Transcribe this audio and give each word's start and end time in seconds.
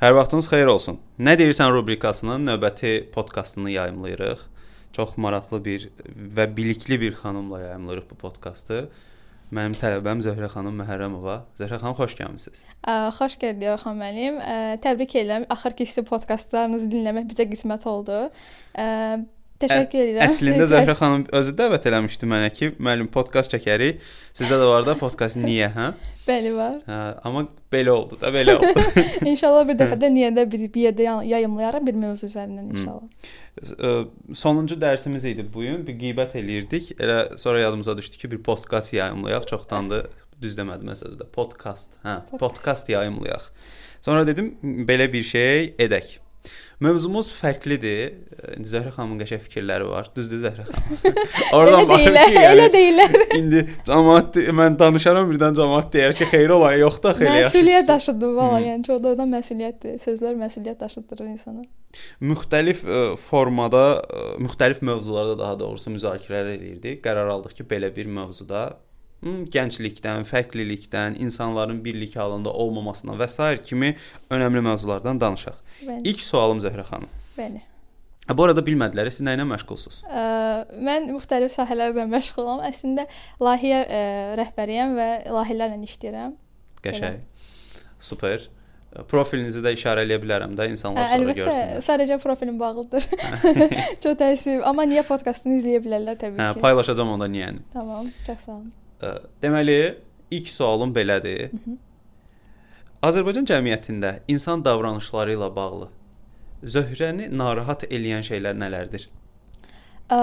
Hər 0.00 0.14
vaxtınız 0.16 0.46
xeyir 0.48 0.70
olsun. 0.72 0.96
Nə 1.20 1.34
deyirsən 1.36 1.74
rubrikasının 1.74 2.46
növbəti 2.48 3.10
podkastını 3.12 3.68
yayımlayırıq. 3.74 4.46
Çox 4.96 5.10
maraqlı 5.20 5.58
bir 5.64 5.82
və 6.36 6.46
bilikli 6.56 6.96
bir 7.02 7.18
xanımla 7.18 7.58
yayımlayırıq 7.60 8.06
bu 8.08 8.16
podkastı. 8.22 8.78
Mənim 9.52 9.74
tələbəm 9.76 10.22
Zöhrə 10.24 10.48
xanım 10.54 10.80
Məhərrəmova. 10.80 11.34
Zöhrə 11.60 11.76
xanım 11.82 11.98
xoş 11.98 12.14
gəlmisiniz. 12.16 12.62
Xoş 13.18 13.36
gəldiniz 13.42 13.74
Orxan 13.74 14.00
müəllim. 14.00 14.40
Təbrik 14.86 15.18
edirəm. 15.20 15.44
Axırki 15.52 15.84
sizin 15.90 16.08
podkastlarınızı 16.08 16.88
dinləmək 16.96 17.28
bizə 17.34 17.44
qismət 17.52 17.84
oldu. 17.92 18.22
Təşəkkür 19.60 20.00
edirəm. 20.02 20.22
Əslində 20.24 20.66
Zəhrə 20.70 20.94
xanım 20.96 21.24
özü 21.36 21.52
dəvət 21.58 21.88
eləmişdi 21.90 22.28
mənə 22.30 22.48
ki, 22.56 22.70
müəllim 22.80 23.10
podkast 23.12 23.52
çəkərik. 23.52 23.98
Sizdə 24.36 24.56
də 24.56 24.68
var 24.70 24.86
da 24.86 24.94
podkast 24.96 25.36
niyə, 25.42 25.68
hə? 25.74 25.88
Bəli 26.24 26.52
var. 26.54 26.78
Hə, 26.86 27.00
amma 27.28 27.42
belə 27.72 27.92
oldu 27.92 28.16
da, 28.20 28.30
belə 28.32 28.54
oldu. 28.56 28.84
inşallah 29.32 29.66
bir 29.68 29.76
dəfə 29.80 29.98
də 30.00 30.10
niyədə 30.14 30.46
bir, 30.52 30.64
bir 30.72 30.86
yerdə 30.86 31.08
yayımlayarıq 31.28 31.84
bir 31.90 31.98
mövzu 32.06 32.30
üzərindən 32.30 32.72
inşallah. 32.76 34.08
Sonuncu 34.44 34.78
dərsimiz 34.80 35.26
idi 35.28 35.44
bu 35.44 35.66
gün. 35.66 35.84
Bir 35.88 35.98
qeybət 36.00 36.38
eləyirdik. 36.40 36.94
Elə 36.96 37.20
sonra 37.40 37.66
yadımıza 37.66 37.96
düşdü 37.98 38.22
ki, 38.22 38.32
bir 38.36 38.42
podkast 38.46 38.94
yayımlayaq. 38.96 39.48
Çoxdandır 39.50 40.08
düz 40.40 40.56
demədim 40.56 40.94
sözdə. 40.96 41.28
Podkast. 41.36 41.98
Hə, 42.06 42.22
podkast 42.40 42.88
yayımlayaq. 42.88 43.50
Sonra 44.00 44.24
dedim 44.26 44.54
belə 44.88 45.10
bir 45.12 45.26
şey 45.34 45.74
edək. 45.78 46.16
Mövzumuz 46.80 47.28
fərqlidir. 47.36 48.14
Zəhra 48.64 48.88
xanımın 48.94 49.18
qəşəng 49.20 49.42
fikirləri 49.44 49.84
var. 49.90 50.06
Düzdür 50.16 50.38
Zəhra 50.40 50.64
xanım? 50.64 51.18
Oradan 51.58 51.88
baxır 51.90 52.14
ki, 52.16 52.36
yəni, 52.38 52.46
elə 52.54 52.68
deyirlər. 52.72 53.16
indi 53.40 53.64
cəmaət 53.88 54.38
mən 54.56 54.78
danışaram 54.80 55.28
birdən 55.28 55.58
cəmaət 55.58 55.90
deyər 55.96 56.16
ki, 56.16 56.28
xeyir 56.32 56.54
ola, 56.56 56.72
yox 56.80 57.02
da 57.04 57.12
xeyir 57.18 57.36
yaxşı. 57.36 57.50
Məsuliyyət 57.50 57.90
daşıdı 57.92 58.32
valla, 58.38 58.62
yəni 58.64 58.88
çox 58.88 59.02
da 59.04 59.28
məsuliyyətdir. 59.36 60.00
Sözlər 60.06 60.40
məsuliyyət 60.40 60.80
daşıdırır 60.86 61.32
insana. 61.34 61.66
Müxtəlif 62.24 62.84
ə, 62.86 63.02
formada, 63.20 63.84
ə, 64.00 64.26
müxtəlif 64.40 64.80
mövzularda 64.86 65.36
daha 65.42 65.58
doğrusu 65.60 65.92
müzakirələr 65.98 66.54
eləyirdik. 66.56 67.02
Qərar 67.04 67.28
aldıq 67.36 67.60
ki, 67.60 67.68
belə 67.68 67.92
bir 67.92 68.08
mövzuda 68.08 68.70
gənclikdən, 69.22 70.24
fərqlilikdən, 70.28 71.18
insanların 71.20 71.82
birlik 71.84 72.16
halında 72.16 72.52
olmamasından 72.52 73.18
və 73.20 73.28
s. 73.28 73.56
kimi 73.62 73.94
önəmli 74.30 74.62
mövzulardan 74.64 75.20
danışaq. 75.20 75.58
Bəli. 75.82 76.00
İlk 76.08 76.20
sualım 76.20 76.62
Zəhrə 76.64 76.86
xanım. 76.88 77.10
Bəli. 77.38 77.60
Bu 78.30 78.44
arada 78.44 78.62
bilmədilər, 78.62 79.10
siz 79.10 79.24
nə 79.26 79.34
ilə 79.34 79.44
məşğulsunuz? 79.48 80.04
Ə, 80.06 80.22
mən 80.86 81.10
müxtəlif 81.10 81.52
sahələrlə 81.54 82.06
məşğulam. 82.12 82.62
Əslində 82.68 83.08
layihə 83.42 83.82
ə, 83.82 84.00
rəhbəriyəm 84.40 84.94
və 84.96 85.08
layihələrlə 85.34 85.80
işləyirəm. 85.88 86.36
Qəşəng. 86.84 87.20
Super. 88.00 88.46
Profilinizi 89.10 89.60
də 89.62 89.74
işarə 89.76 90.02
eləyə 90.06 90.18
bilərəm 90.22 90.56
də 90.58 90.66
insanlar 90.72 91.06
sonra 91.06 91.18
Əlbəttə, 91.18 91.38
görsünlər. 91.38 91.68
Əlbəttə, 91.76 91.86
sadəcə 91.86 92.18
profilim 92.22 92.58
bağlıdır. 92.58 93.06
çox 94.02 94.18
təəssüf, 94.18 94.64
amma 94.66 94.86
niyə 94.90 95.04
podkastını 95.06 95.60
izləyə 95.60 95.82
bilərlər 95.84 96.18
təbii 96.18 96.40
hə, 96.40 96.52
ki. 96.54 96.58
Hə, 96.58 96.64
paylaşacağam 96.64 97.14
onda 97.14 97.30
niyəni. 97.30 97.62
Tamam, 97.74 98.10
çox 98.26 98.46
sağ 98.48 98.56
olun. 98.58 98.70
Deməli, 99.42 99.78
ilk 100.30 100.48
sualım 100.48 100.94
belədir. 100.94 101.50
Hı 101.52 101.56
-hı. 101.56 101.76
Azərbaycan 103.02 103.46
cəmiyyətində 103.48 104.20
insan 104.28 104.64
davranışları 104.64 105.32
ilə 105.32 105.54
bağlı 105.56 105.88
Zöhrəni 106.62 107.30
narahat 107.32 107.86
eləyən 107.88 108.20
şeylər 108.26 108.58
nələrdir? 108.60 109.06
Ə, 110.12 110.18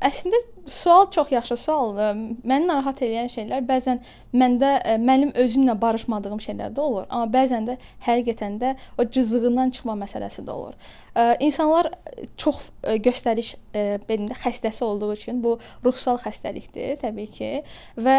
əslində 0.00 0.38
sual 0.66 1.10
çox 1.10 1.32
yaxşı 1.32 1.56
sualdır. 1.56 2.20
Məni 2.44 2.66
narahat 2.68 3.02
edən 3.02 3.30
şeylər 3.32 3.64
bəzən 3.68 4.00
məndə 4.34 4.70
ə, 4.80 4.96
mənim 4.98 5.32
özümlə 5.38 5.76
barışmadığım 5.80 6.40
şeylər 6.42 6.74
də 6.74 6.80
olur, 6.80 7.06
amma 7.08 7.30
bəzən 7.30 7.68
də 7.68 7.78
həqiqətən 8.06 8.58
də 8.62 8.74
o 8.98 9.04
cızığından 9.04 9.70
çıxma 9.76 9.96
məsələsi 10.04 10.46
də 10.46 10.50
olur. 10.50 10.74
Ə, 11.14 11.36
insanlar 11.46 11.92
çox 12.36 12.62
ə, 12.82 12.96
göstəriş 13.04 13.54
belində 14.08 14.36
xəstəsi 14.38 14.84
olduğu 14.84 15.12
üçün 15.12 15.40
bu 15.42 15.56
ruhsal 15.84 16.18
xəstəlikdir 16.22 16.98
təbii 17.00 17.30
ki 17.34 17.48
və 17.98 18.16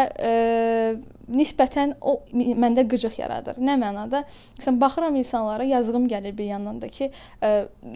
nisbətən 1.32 1.94
o 2.00 2.18
məndə 2.36 2.84
qıcıq 2.88 3.16
yaradır. 3.18 3.56
Nə 3.56 3.78
mənada? 3.80 4.26
Məsələn, 4.58 4.80
baxıram 4.80 5.16
insanlara, 5.16 5.64
yazığım 5.64 6.06
gəlir 6.12 6.36
bir 6.36 6.44
yandan 6.52 6.82
da 6.82 6.88
ki, 6.92 7.08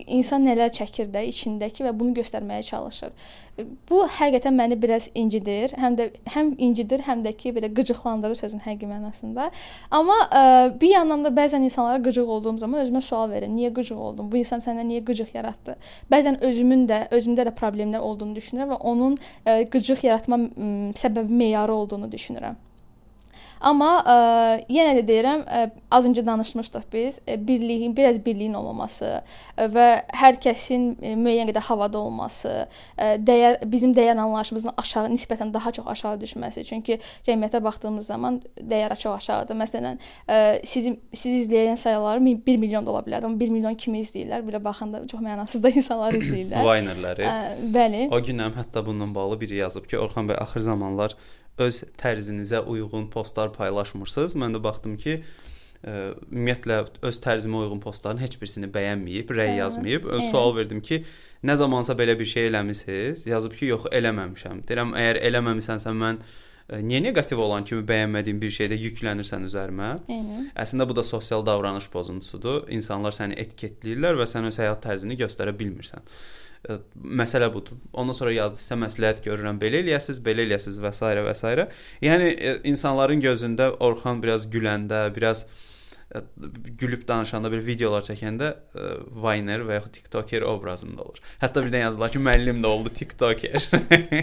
insan 0.06 0.46
nələr 0.48 0.72
çəkir 0.72 1.12
də 1.12 1.26
içindəki 1.28 1.84
və 1.84 1.92
bunu 2.00 2.16
göstərməyə 2.16 2.64
çalışır. 2.70 3.12
Bu 3.90 4.06
həqiqətən 4.08 4.39
məni 4.48 4.78
biraz 4.80 5.10
incidir. 5.14 5.74
Həm 5.76 5.98
də 5.98 6.06
həm 6.32 6.54
incidir, 6.56 7.04
həm 7.04 7.20
də 7.26 7.34
ki 7.36 7.52
belə 7.56 7.68
qıcıqlandırır 7.76 8.40
sözün 8.40 8.62
həqiqi 8.64 8.88
mənasında. 8.88 9.50
Amma 9.90 10.16
ə, 10.24 10.44
bir 10.80 10.94
yandan 10.94 11.24
da 11.24 11.34
bəzən 11.36 11.66
insanlara 11.68 12.00
qıcıq 12.06 12.32
olduğum 12.36 12.56
zaman 12.64 12.86
özümə 12.86 13.04
sual 13.04 13.28
verirəm. 13.34 13.52
Niyə 13.58 13.74
qıcıq 13.76 14.00
oldum? 14.08 14.32
Bu 14.32 14.40
insan 14.40 14.64
səndə 14.64 14.86
niyə 14.88 15.04
qıcıq 15.04 15.36
yaratdı? 15.36 15.76
Bəzən 16.10 16.40
özümün 16.40 16.88
də 16.88 17.02
özümdə 17.12 17.44
də 17.50 17.54
problemlər 17.60 18.00
olduğunu 18.00 18.40
düşünürəm 18.40 18.72
və 18.72 18.80
onun 18.80 19.20
ə, 19.44 19.60
qıcıq 19.68 20.08
yaratma 20.08 20.40
ə, 20.48 20.72
səbəbi 21.04 21.40
meyarı 21.44 21.74
olduğunu 21.74 22.08
düşünürəm. 22.16 22.56
Amma 23.60 23.88
ə, 24.00 24.14
yenə 24.72 24.94
də 24.96 25.02
deyirəm, 25.04 25.42
ə, 25.44 25.64
az 25.92 26.06
öncə 26.08 26.22
danışmışdıq 26.24 26.86
biz, 26.92 27.18
ə, 27.28 27.36
birliyin, 27.44 27.92
biraz 27.96 28.16
birliyin 28.24 28.54
olmaması 28.56 29.08
ə, 29.20 29.66
və 29.74 29.88
hər 30.16 30.38
kəsin 30.40 30.86
ə, 30.96 31.12
müəyyən 31.20 31.50
qədər 31.50 31.66
havada 31.66 32.00
olması, 32.00 32.54
ə, 32.96 33.10
dəyər 33.20 33.58
bizim 33.68 33.92
dəyər 33.96 34.16
anlayışımızın 34.16 34.72
aşağı 34.80 35.10
nisbətən 35.12 35.52
daha 35.52 35.72
çox 35.76 35.90
aşağı 35.92 36.20
düşməsi. 36.22 36.64
Çünki 36.70 36.96
cəmiyyətə 37.26 37.60
baxdığımız 37.66 38.08
zaman 38.08 38.38
dəyər 38.56 38.96
çox 38.96 39.18
aşağıdır. 39.18 39.60
Məsələn, 39.60 40.00
ə, 40.24 40.40
sizin 40.64 40.96
siz 41.12 41.44
izləyən 41.44 41.76
sayıları 41.80 42.24
1 42.46 42.56
milyon 42.64 42.88
da 42.88 42.94
ola 42.94 43.04
bilər, 43.04 43.28
amma 43.28 43.36
1 43.40 43.52
milyon 43.58 43.76
kimi 43.76 44.00
izləyirlər? 44.06 44.46
Belə 44.48 44.62
baxanda 44.64 45.02
çox 45.10 45.20
mənasız 45.20 45.60
da 45.60 45.74
insanlar 45.82 46.16
izləyirlər. 46.16 46.64
Vaynerləri. 46.64 47.28
Bəli. 47.76 48.06
O 48.08 48.24
gündən 48.24 48.56
hətta 48.56 48.86
bununla 48.86 49.14
bağlı 49.20 49.40
biri 49.44 49.60
yazıb 49.60 49.84
ki, 49.90 50.00
Orxan 50.00 50.32
bəy 50.32 50.40
axır 50.40 50.64
zamanlar 50.70 51.18
öz 51.58 51.78
tərzinizə 52.00 52.62
uyğun 52.64 53.08
postlar 53.12 53.52
paylaşmırsınız. 53.52 54.36
Mən 54.40 54.56
də 54.56 54.62
baxdım 54.64 54.96
ki, 55.00 55.16
ə, 55.84 55.94
ümumiyyətlə 56.30 56.78
öz 57.08 57.20
tərzimə 57.24 57.64
uyğun 57.64 57.82
postların 57.84 58.22
heç 58.22 58.38
birisini 58.40 58.70
bəyənməyib, 58.72 59.32
rəy 59.36 59.56
yazmayıb. 59.60 60.06
Ön 60.16 60.28
sual 60.30 60.54
verdim 60.56 60.80
ki, 60.80 61.02
nə 61.44 61.56
zamansa 61.60 61.96
belə 61.98 62.18
bir 62.18 62.28
şey 62.28 62.50
eləmisiniz? 62.50 63.26
Yazıb 63.30 63.56
ki, 63.58 63.72
yox, 63.74 63.90
eləməmişəm. 64.00 64.64
Deyirəm, 64.68 64.94
əgər 65.02 65.20
eləməmisənsə 65.30 65.94
mən 66.02 66.20
ə, 66.22 66.80
niyə 66.80 67.02
neqativ 67.08 67.44
olan 67.44 67.68
kimi 67.68 67.84
bəyənmədiyim 67.88 68.40
bir 68.40 68.56
şeydə 68.56 68.80
yüklənirsən 68.88 69.48
üzərimə? 69.48 69.94
Eynən. 70.08 70.50
Əslində 70.64 70.88
bu 70.88 70.96
da 70.96 71.04
sosial 71.04 71.46
davranış 71.46 71.90
pozuntusudur. 71.92 72.68
İnsanlar 72.72 73.16
səni 73.16 73.38
etiketləyirlər 73.44 74.20
və 74.20 74.28
sən 74.30 74.48
öz 74.48 74.62
həyat 74.64 74.84
tərzini 74.86 75.18
göstərə 75.20 75.56
bilmirsən 75.56 76.06
məsələ 76.94 77.48
budur. 77.54 77.78
Ondan 77.92 78.16
sonra 78.16 78.32
yazdı 78.34 78.60
sizə 78.60 78.76
məsləhət 78.80 79.22
görürəm, 79.24 79.58
belə 79.60 79.80
eləyəsiz, 79.84 80.20
belə 80.24 80.44
eləyəsiz 80.46 80.76
və 80.82 80.92
s. 80.92 81.00
və 81.26 81.34
s. 81.34 81.66
Yəni 82.04 82.30
insanların 82.68 83.22
gözündə 83.24 83.70
Orxan 83.80 84.22
biraz 84.22 84.46
güləndə, 84.46 85.06
biraz 85.14 85.46
gülüb 86.78 87.08
danışanda 87.08 87.50
bir 87.52 87.60
videolar 87.66 88.02
çəkəndə 88.02 88.48
ə, 88.50 88.86
Viner 89.22 89.62
və 89.66 89.76
yaxud 89.78 89.92
TikToker 89.94 90.42
obrazında 90.42 91.04
olur. 91.04 91.20
Hətta 91.42 91.62
birdən 91.62 91.84
yazdılar 91.84 92.10
ki, 92.10 92.22
müəllim 92.26 92.58
də 92.64 92.70
oldu 92.70 92.90
TikToker. 92.98 93.66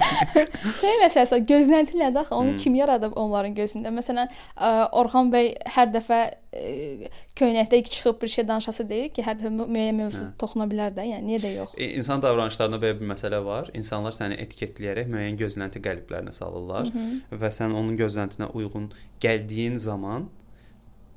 şey 0.82 0.98
məsələsi 1.04 1.40
gözlənti 1.48 1.96
nədir 1.96 2.26
axı? 2.26 2.36
Onu 2.36 2.52
hmm. 2.52 2.60
kim 2.64 2.76
yaradıb 2.76 3.16
onların 3.16 3.56
gözündə? 3.56 3.94
Məsələn, 3.96 4.34
ə, 4.58 4.72
Orxan 5.00 5.32
bəy 5.32 5.54
hər 5.78 5.94
dəfə 5.94 6.20
ə, 6.28 7.12
köynəkdə 7.40 7.80
çıxıb 7.88 8.20
bir 8.22 8.34
şey 8.36 8.48
danışası 8.50 8.88
deyir 8.90 9.14
ki, 9.16 9.24
hər 9.24 9.40
dəfə 9.40 9.54
müəyyən 9.64 10.02
mövzu 10.02 10.26
hə. 10.26 10.34
toxuna 10.42 10.68
bilər 10.68 10.92
də. 10.98 11.08
Yəni 11.08 11.32
niyə 11.32 11.44
də 11.46 11.54
yox? 11.56 11.78
E, 11.78 11.94
insan 12.02 12.24
davranışlarında 12.26 12.82
belə 12.84 12.98
bir 13.00 13.14
məsələ 13.14 13.40
var. 13.46 13.72
İnsanlar 13.78 14.16
səni 14.18 14.42
etiketləyərək 14.44 15.08
müəyyən 15.14 15.40
gözlənti 15.40 15.80
qəliblərinə 15.88 16.36
salırlar 16.36 16.92
Hı 16.92 17.06
-hı. 17.06 17.40
və 17.44 17.54
sən 17.62 17.72
onun 17.72 17.96
gözləntinə 17.96 18.52
uyğun 18.52 18.92
gəldiyin 19.24 19.80
zaman 19.80 20.28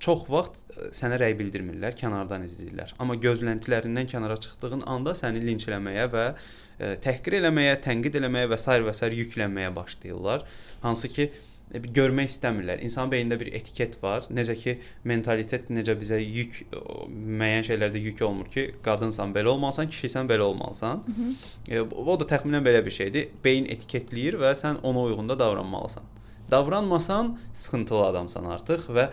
çox 0.01 0.25
vaxt 0.33 0.57
e, 0.73 0.89
sənə 0.97 1.19
rəy 1.21 1.37
bildirmirlər, 1.39 1.95
kənardan 1.99 2.47
izləyirlər. 2.47 2.97
Amma 3.03 3.19
gözləntilərindən 3.21 4.09
kənara 4.11 4.39
çıxdığın 4.41 4.87
anda 4.89 5.15
səni 5.19 5.43
linçləməyə 5.45 6.09
və 6.15 6.27
e, 6.31 6.97
təhqir 7.05 7.39
eləməyə, 7.43 7.77
tənqid 7.85 8.19
eləməyə 8.23 8.51
və 8.51 8.59
s. 8.61 8.81
və 8.89 8.97
s. 8.97 9.13
yüklənməyə 9.21 9.71
başlayırlar. 9.77 10.45
Hansı 10.85 11.11
ki 11.13 11.27
e, 11.29 11.83
görmək 11.99 12.31
istəmirlər. 12.33 12.81
İnsan 12.87 13.13
beynində 13.13 13.37
bir 13.41 13.53
etiket 13.61 13.99
var. 14.03 14.25
Necə 14.33 14.57
ki 14.59 14.79
mentalitet 15.05 15.69
necə 15.69 15.97
bizə 16.01 16.21
yük 16.23 16.63
müəyyən 16.73 17.69
şeylərdə 17.69 18.01
yük 18.07 18.23
olmur 18.25 18.49
ki, 18.53 18.71
qadınsan 18.87 19.35
belə 19.37 19.53
olmalısan, 19.53 19.91
kişisən 19.93 20.31
belə 20.31 20.49
olmalısan. 20.49 21.05
Hı 21.07 21.75
-hı. 21.75 21.91
O 21.93 22.21
da 22.21 22.25
təxminən 22.25 22.65
belə 22.65 22.85
bir 22.87 22.97
şeydir. 23.01 23.29
Beyin 23.45 23.69
etiketləyir 23.69 24.41
və 24.41 24.55
sən 24.57 24.81
ona 24.83 25.03
uyğun 25.11 25.29
da 25.29 25.39
davranmalısan. 25.39 26.03
Davranmasan 26.51 27.39
sıxıntılı 27.55 28.07
adamsan 28.07 28.45
artıq 28.45 28.89
və 28.97 29.11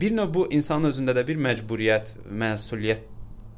bir 0.00 0.16
növ 0.16 0.34
bu 0.34 0.46
insanın 0.52 0.90
özündə 0.90 1.14
də 1.16 1.24
bir 1.28 1.38
məcburiyyət, 1.40 2.12
məsuliyyət, 2.28 3.06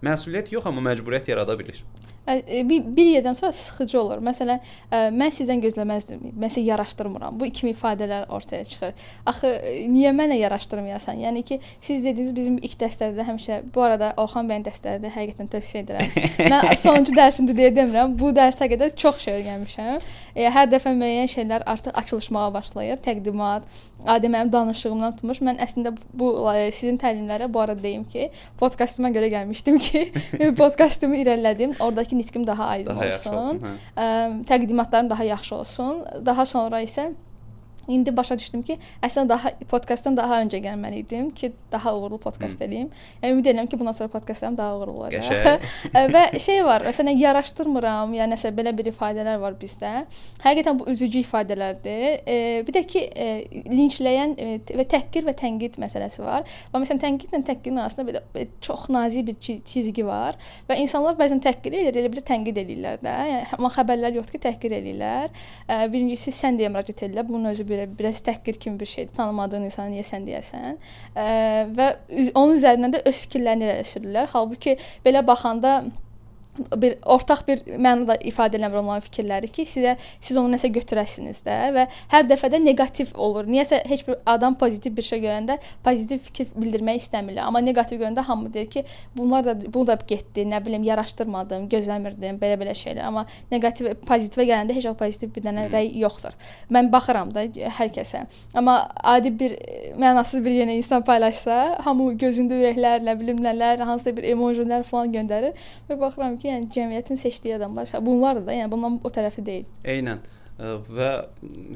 məsuliyyət 0.07 0.53
yox, 0.55 0.69
amma 0.71 0.85
məcburiyyət 0.91 1.33
yarada 1.33 1.57
bilir. 1.59 1.83
E, 2.29 2.69
bir, 2.69 2.85
bir 2.97 3.07
yerdən 3.07 3.35
sonra 3.35 3.53
sıxıcı 3.53 4.01
olur. 4.01 4.21
Məsələn, 4.25 4.61
mən 4.93 5.33
sizdən 5.35 5.63
gözləməzdim. 5.65 6.21
Məsələn, 6.41 6.67
yaraşdırmıram. 6.71 7.41
Bu 7.41 7.49
kimi 7.51 7.73
ifadələr 7.73 8.29
ortaya 8.29 8.65
çıxır. 8.65 8.93
Axı 9.27 9.53
niyə 9.91 10.13
mənə 10.15 10.37
yaraşdırmayasan? 10.39 11.19
Yəni 11.25 11.43
ki, 11.43 11.61
siz 11.81 12.05
dediniz 12.05 12.35
bizim 12.37 12.59
ilk 12.63 12.77
dərslərdə 12.81 13.27
həmişə 13.27 13.61
bu 13.75 13.85
arada 13.87 14.13
Orxan 14.21 14.49
bəyin 14.51 14.67
dərslərində 14.69 15.13
həqiqətən 15.17 15.51
tövsiyə 15.55 15.85
edirəm. 15.85 16.17
mən 16.53 16.71
sonuncu 16.83 17.17
dərsimdir 17.17 17.59
deyə 17.59 17.75
demirəm. 17.77 18.17
Bu 18.21 18.35
dərsə 18.37 18.69
qədər 18.71 18.95
çox 19.01 19.25
şey 19.25 19.41
öyrənmişəm. 19.41 20.11
E, 20.37 20.49
hər 20.55 20.71
dəfə 20.71 20.95
müəyyən 20.97 21.31
şeylər 21.35 21.67
artıq 21.67 21.97
açılışmağa 22.05 22.51
başlayır. 22.55 23.01
Təqdimat, 23.05 23.67
adi 24.07 24.31
mənim 24.33 24.53
danışığımdan 24.53 25.17
tutmuş. 25.19 25.41
Mən 25.45 25.61
əslində 25.65 25.93
bu 26.15 26.33
sizin 26.77 26.99
təlimlərə 27.01 27.49
bu 27.53 27.61
arada 27.61 27.83
deyim 27.83 28.05
ki, 28.09 28.31
podkastıma 28.61 29.11
görə 29.15 29.31
gəlmişdim 29.35 29.79
ki, 29.83 30.05
podkastımı 30.61 31.21
irəlilədim. 31.25 31.77
Oradakı 32.11 32.19
nitqim 32.19 32.47
daha 32.47 32.65
aydın 32.65 32.91
Daha 32.91 32.99
olsun. 32.99 33.11
yaxşı 33.11 33.31
olsun, 33.31 33.61
hə. 33.61 34.03
Ə, 34.03 34.45
təqdimatlarım 34.45 35.11
daha 35.11 35.25
yaxşı 35.25 35.55
olsun. 35.55 36.05
Daha 36.27 36.47
sonra 36.47 36.83
isə 36.83 37.13
İndi 37.91 38.15
başa 38.17 38.37
düşdüm 38.39 38.63
ki, 38.67 38.77
əslində 39.03 39.35
daha 39.35 39.53
podkastdan 39.71 40.17
daha 40.17 40.41
öncə 40.45 40.61
gəlməli 40.63 41.03
idim 41.03 41.31
ki, 41.35 41.53
daha 41.73 41.93
uğurlu 41.97 42.19
podkast 42.23 42.61
eləyim. 42.63 42.91
Yəni 43.23 43.35
ümid 43.35 43.49
edirəm 43.51 43.69
ki, 43.71 43.79
bundan 43.81 43.97
sonra 43.97 44.09
podkastlarım 44.13 44.57
daha 44.59 44.77
uğurlu 44.79 44.93
olacaq. 45.01 45.65
Və 46.15 46.23
şey 46.39 46.63
var, 46.65 46.85
məsələn, 46.87 47.19
yaraşdırmıram, 47.19 48.15
ya 48.15 48.29
nəsə 48.31 48.53
belə 48.55 48.73
bir 48.77 48.91
ifadələr 48.93 49.41
var 49.43 49.57
bizdə. 49.61 50.05
Həqiqətən 50.45 50.79
bu 50.81 50.87
üzücü 50.93 51.25
ifadələrdir. 51.25 52.05
E, 52.27 52.37
bir 52.67 52.77
də 52.79 52.85
ki, 52.87 53.05
e, 53.11 53.29
linçləyən 53.71 54.37
e, 54.39 54.49
və 54.79 54.87
təhqir 54.95 55.27
və 55.27 55.35
tənqid 55.41 55.81
məsələsi 55.83 56.23
var. 56.25 56.47
Və 56.73 56.83
məsələn, 56.85 57.03
tənqidlə 57.05 57.43
təhqirin 57.49 57.83
arasında 57.83 58.07
belə, 58.09 58.23
belə 58.35 58.49
çox 58.65 58.89
nazik 58.93 59.27
bir 59.31 59.39
çi- 59.43 59.61
çizgi 59.67 60.07
var 60.07 60.39
və 60.69 60.79
insanlar 60.85 61.19
bəzən 61.19 61.43
təhqir 61.45 61.75
edir, 61.83 62.01
elə 62.03 62.13
bir 62.15 62.25
tənqid 62.27 62.63
eləyirlər 62.65 63.03
də. 63.05 63.17
Yəni 63.33 63.59
amma 63.59 63.73
xəbərlər 63.75 64.17
yoxdur 64.21 64.39
ki, 64.39 64.43
təhqir 64.47 64.77
eləyirlər. 64.79 65.31
E, 65.67 65.81
birincisi 65.93 66.35
sən 66.35 66.59
deyə 66.61 66.71
müraciət 66.73 67.05
edirlər. 67.09 67.29
Bunun 67.29 67.53
özü 67.53 67.67
belə 67.81 67.99
biraz 67.99 68.21
təhqir 68.27 68.59
kimi 68.61 68.81
bir 68.81 68.87
şeydir. 68.87 69.15
Tanımadığın 69.17 69.65
insana 69.71 69.89
niyə 69.95 70.05
sən 70.05 70.27
deyəsən? 70.29 70.79
Və 71.79 71.89
onun 72.35 72.57
üzərindən 72.59 72.97
də 72.97 73.03
öz 73.09 73.25
fikirlərini 73.25 73.69
irəli 73.69 73.89
sürürlər. 73.89 74.31
Halbuki 74.33 74.77
belə 75.05 75.27
baxanda 75.27 75.81
bir 76.77 76.97
ortaq 77.07 77.45
bir 77.47 77.63
mənada 77.79 78.17
ifadə 78.27 78.59
eləmir 78.59 78.81
onların 78.83 79.05
fikirləri 79.07 79.49
ki, 79.55 79.65
sizə 79.71 79.95
siz 80.21 80.37
onu 80.37 80.51
nəsə 80.57 80.71
götürəsiniz 80.75 81.41
də 81.47 81.57
və 81.77 81.87
hər 82.11 82.27
dəfə 82.29 82.51
də 82.53 82.61
neqativ 82.63 83.15
olur. 83.15 83.47
Niyəsə 83.49 83.81
heç 83.89 84.03
bir 84.09 84.19
adam 84.27 84.57
pozitiv 84.59 84.97
bir 84.97 85.07
şey 85.07 85.23
görəndə 85.25 85.57
pozitiv 85.85 86.25
fikir 86.27 86.51
bildirmək 86.57 87.01
istəmirlər, 87.05 87.47
amma 87.47 87.63
neqativ 87.65 88.03
görəndə 88.03 88.25
hamı 88.27 88.53
deyir 88.53 88.71
ki, 88.75 88.85
bunlar 89.17 89.47
da 89.47 89.55
bu 89.75 89.87
da 89.87 89.97
getdi, 90.09 90.45
nə 90.51 90.61
bilim, 90.67 90.85
yaraşdırmadım, 90.89 91.69
gözləmirdim, 91.71 92.41
belə-belə 92.43 92.75
şeylər. 92.77 93.07
Amma 93.07 93.25
neqativ 93.53 93.95
pozitivə 94.09 94.49
gələndə 94.51 94.77
heç 94.77 94.91
o 94.91 94.95
pozitiv 94.99 95.33
bir 95.37 95.47
dənə 95.47 95.69
rəy 95.73 95.93
yoxdur. 96.03 96.35
Mən 96.75 96.91
baxıram 96.93 97.33
da 97.35 97.47
hər 97.79 97.95
kəsə. 97.95 98.27
Amma 98.59 98.77
adi 99.15 99.33
bir 99.39 99.57
mənasız 100.01 100.45
bir 100.45 100.59
yenə 100.61 100.77
insan 100.81 101.07
paylaşsa, 101.07 101.79
hamı 101.87 102.13
gözündə 102.21 102.59
ürəklər, 102.59 103.07
nə 103.07 103.17
bilim 103.21 103.41
nələr, 103.45 103.87
hansısa 103.87 104.17
bir 104.17 104.29
emojilər 104.35 104.85
falan 104.89 105.15
göndərir 105.15 105.57
və 105.89 105.99
baxıram 106.01 106.40
ki, 106.41 106.49
yəni 106.49 106.69
cəmiyyətin 106.75 107.19
seçdiyi 107.21 107.55
adamlar 107.61 107.91
bunlar 108.07 108.41
da, 108.47 108.53
yəni 108.57 108.71
bundan 108.73 108.99
o 109.05 109.13
tərəfi 109.13 109.45
deyil. 109.47 109.67
Eynən 109.85 110.23
Ə, 110.61 110.75
və 110.93 111.11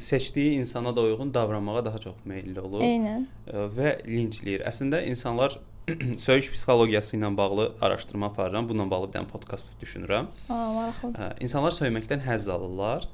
seçdiyi 0.04 0.58
insana 0.60 0.90
da 0.96 1.00
uyğun 1.06 1.30
davranmağa 1.34 1.84
daha 1.86 1.98
çox 2.04 2.18
meylli 2.28 2.60
olur 2.60 2.82
Eynən. 2.84 3.22
ə, 3.48 3.62
və 3.72 3.94
linçləyir. 4.04 4.60
Əslində 4.68 5.00
insanlar 5.08 5.54
söyüş 6.26 6.50
psixologiyası 6.52 7.16
ilə 7.16 7.30
bağlı 7.36 7.70
araşdırma 7.80 8.26
aparıram. 8.26 8.68
Bununla 8.68 8.90
bağlı 8.90 9.08
bir 9.08 9.14
dənə 9.18 9.30
podkast 9.30 9.72
düşünürəm. 9.80 10.28
Aa, 10.48 10.66
maraqlı. 10.76 11.10
Ə, 11.16 11.30
İnsanlar 11.46 11.72
söyməkdən 11.78 12.26
həzz 12.26 12.50
alırlar. 12.52 13.08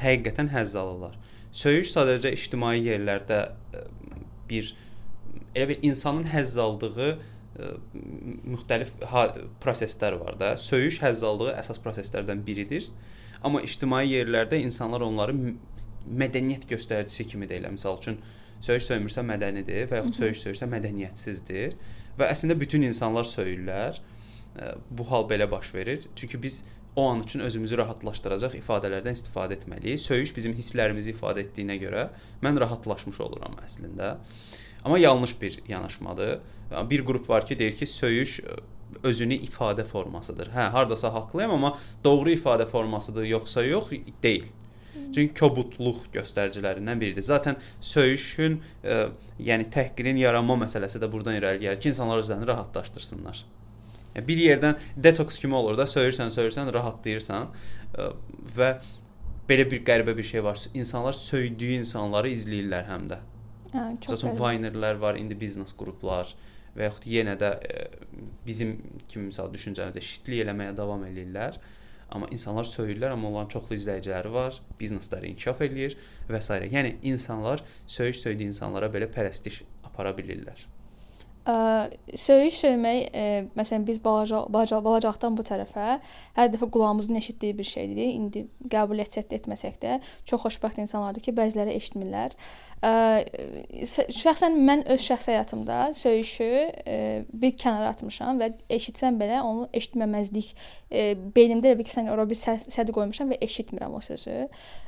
Həqiqətən 0.00 0.48
həzz 0.54 0.78
alırlar. 0.80 1.18
Söyüş 1.52 1.92
sadəcə 1.92 2.32
ictimai 2.32 2.78
yerlərdə 2.80 3.42
bir 4.48 4.72
elə 5.54 5.68
bir 5.74 5.84
insanın 5.84 6.24
həzz 6.32 6.56
aldığı 6.60 7.10
müxtəlif 7.54 8.92
proseslər 9.62 10.16
var 10.20 10.38
da. 10.40 10.54
Söyüş 10.56 11.00
həzz 11.02 11.24
aldığı 11.28 11.52
əsas 11.60 11.80
proseslərdən 11.84 12.44
biridir. 12.46 12.88
Amma 13.42 13.62
ictimai 13.66 14.06
yerlərdə 14.08 14.60
insanlar 14.62 15.04
onları 15.04 15.34
mədəniyyət 16.06 16.68
göstəricisi 16.70 17.26
kimi 17.32 17.48
deyirlər. 17.50 17.74
Məsəl 17.76 17.98
üçün 18.00 18.20
söyüş 18.62 18.88
söymürsə 18.92 19.24
mədənidir 19.26 19.88
və 19.90 20.00
yaxud 20.00 20.20
söyüş 20.22 20.44
söyürsə 20.46 20.68
mədəniyyətsizdir. 20.70 21.76
Və 22.18 22.28
əslində 22.30 22.58
bütün 22.58 22.86
insanlar 22.86 23.26
söyürlər. 23.28 23.98
Bu 24.90 25.06
hal 25.10 25.28
belə 25.30 25.50
baş 25.50 25.74
verir. 25.74 26.06
Çünki 26.16 26.42
biz 26.42 26.62
o 26.96 27.06
an 27.08 27.22
üçün 27.22 27.40
özümüzü 27.40 27.78
rahatlaşdıracaq 27.80 28.56
ifadələrdən 28.58 29.16
istifadə 29.16 29.56
etməliyik. 29.56 30.00
Söyüş 30.02 30.34
bizim 30.36 30.52
hisslərimizi 30.58 31.14
ifadə 31.14 31.46
etdiyinə 31.46 31.78
görə 31.80 32.08
mən 32.44 32.60
rahatlaşmış 32.60 33.20
oluram 33.24 33.56
əslində. 33.64 34.18
Amma 34.84 34.98
yanlış 34.98 35.40
bir 35.42 35.60
yanaşmadır. 35.68 36.38
Bir 36.90 37.04
qrup 37.04 37.28
var 37.30 37.46
ki, 37.46 37.58
deyir 37.58 37.76
ki, 37.76 37.86
söyüş 37.86 38.40
ə, 38.40 38.58
özünü 39.02 39.36
ifadə 39.46 39.84
formasıdır. 39.84 40.50
Hə, 40.54 40.68
hardasa 40.74 41.12
haqlıyam, 41.14 41.50
amma 41.50 41.76
doğru 42.04 42.30
ifadə 42.30 42.66
formasıdır 42.66 43.24
yoxsa 43.24 43.64
yox 43.64 43.92
deyil. 44.22 44.48
Çünki 45.14 45.34
kobudluq 45.38 46.06
göstəricilərindən 46.14 47.00
biridir. 47.00 47.22
Zaten 47.22 47.56
söyüşün, 47.80 48.58
ə, 48.84 48.98
yəni 49.40 49.68
təhqirin 49.72 50.18
yaranma 50.20 50.56
məsələsi 50.64 51.00
də 51.00 51.08
burdan 51.12 51.36
irəli 51.36 51.62
gəlir 51.64 51.80
ki, 51.80 51.92
insanlar 51.92 52.20
özlərini 52.22 52.48
rahatlaşdırsınlar. 52.48 53.44
Yəni 54.14 54.26
bir 54.28 54.40
yerdən 54.44 54.80
detoks 54.96 55.38
kimi 55.40 55.56
olur 55.56 55.78
da, 55.78 55.86
söyürsən, 55.88 56.32
söyürsən, 56.34 56.72
rahatlayırsan 56.74 57.48
ə, 57.48 58.08
və 58.56 58.72
belə 59.48 59.68
bir 59.70 59.84
qəribə 59.84 60.16
bir 60.16 60.28
şey 60.28 60.44
var. 60.44 60.60
İnsanlar 60.74 61.16
söydüyü 61.16 61.80
insanları 61.80 62.32
izləyirlər 62.32 62.88
həm 62.88 63.08
də. 63.12 63.20
Hə, 63.72 63.84
çox 64.04 64.18
Zaten 64.18 64.34
qəribə. 64.36 64.48
Vinerlər 64.48 64.98
var, 65.00 65.18
indi 65.20 65.36
biznes 65.38 65.72
qruplar 65.76 66.32
və 66.76 66.88
yaxud 66.88 67.06
yenə 67.08 67.36
də 67.40 67.52
e, 67.68 67.86
bizim 68.46 68.76
kimi 69.08 69.30
misal 69.30 69.52
düşüncəmizdə 69.52 70.02
şitlik 70.04 70.44
eləməyə 70.44 70.74
davam 70.76 71.04
eləyirlər. 71.08 71.56
Amma 72.12 72.28
insanlar 72.34 72.68
söyürlər, 72.68 73.14
amma 73.14 73.30
onların 73.30 73.48
çoxlu 73.54 73.78
izləyiciləri 73.78 74.32
var, 74.34 74.58
biznesləri 74.80 75.32
inkişaf 75.32 75.62
eləyir 75.64 75.96
və 76.28 76.42
s. 76.44 76.60
Yəni 76.68 76.98
insanlar 77.08 77.64
söyüş 77.88 78.20
söydüyü 78.26 78.52
insanlara 78.52 78.92
belə 78.92 79.08
pərəstiş 79.12 79.62
apara 79.88 80.12
bilirlər. 80.18 80.66
Ə, 81.48 81.54
söyüş 82.14 82.58
söymək, 82.60 82.98
ə, 83.16 83.22
məsələn 83.58 83.86
biz 83.88 83.96
balaca 84.04 84.44
balaca 84.52 84.78
balacaqdan 84.84 85.34
bu 85.34 85.42
tərəfə 85.48 85.96
hər 86.36 86.52
dəfə 86.52 86.68
qulağımızın 86.76 87.18
eşitdiyi 87.18 87.56
bir 87.58 87.66
şeydir. 87.66 88.12
İndi 88.12 88.44
qəbul 88.70 89.02
etsək 89.02 89.32
də 89.32 89.40
etməsək 89.40 89.80
də 89.82 89.96
çox 90.28 90.44
xoşbəxt 90.44 90.84
insanlardır 90.84 91.24
ki, 91.24 91.34
bəziləri 91.40 91.74
eşitmirlər. 91.80 92.36
Ə, 92.36 92.71
sə- 92.82 94.08
şəxsən 94.10 94.56
mən 94.66 94.80
öz 94.90 95.00
şəxsi 95.02 95.30
həyatımda 95.30 95.78
söyüşü 95.94 96.48
ə, 96.82 96.96
bir 97.30 97.52
kənara 97.60 97.92
atmışam 97.94 98.40
və 98.42 98.48
eşitsəm 98.74 99.18
belə 99.20 99.38
onu 99.46 99.68
eşitməməzlik 99.78 100.48
ə, 100.90 101.04
beynimdə 101.36 101.70
elə 101.70 101.78
bir 101.78 101.86
ki, 101.86 101.94
sən 101.94 102.10
ora 102.10 102.26
bir 102.28 102.38
sə- 102.40 102.58
səd 102.74 102.90
qoymuşam 102.96 103.30
və 103.30 103.38
eşitmirəm 103.46 103.94
o 103.94 104.00
sözü. 104.02 104.36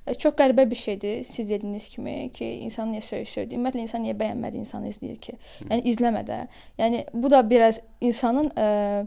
Ə, 0.07 0.17
çox 0.19 0.35
qəribə 0.41 0.67
bir 0.71 0.81
şeydir 0.81 1.23
siz 1.25 1.49
dediyiniz 1.49 1.87
kimi 1.95 2.17
ki, 2.35 2.49
insan 2.67 2.91
niyə 2.95 3.05
söyüş 3.07 3.37
söyləyir? 3.37 3.59
Ümumiyyətlə 3.61 3.85
insan 3.87 4.03
niyə 4.09 4.17
bəyənmədiyi 4.25 4.67
insanı 4.67 4.91
izləyir 4.91 5.21
ki? 5.23 5.37
Yəni 5.69 5.87
izləmə 5.95 6.25
də. 6.27 6.41
Yəni 6.83 7.05
bu 7.15 7.31
da 7.31 7.45
biraz 7.51 7.79
insanın 8.01 8.51
ə, 8.59 9.07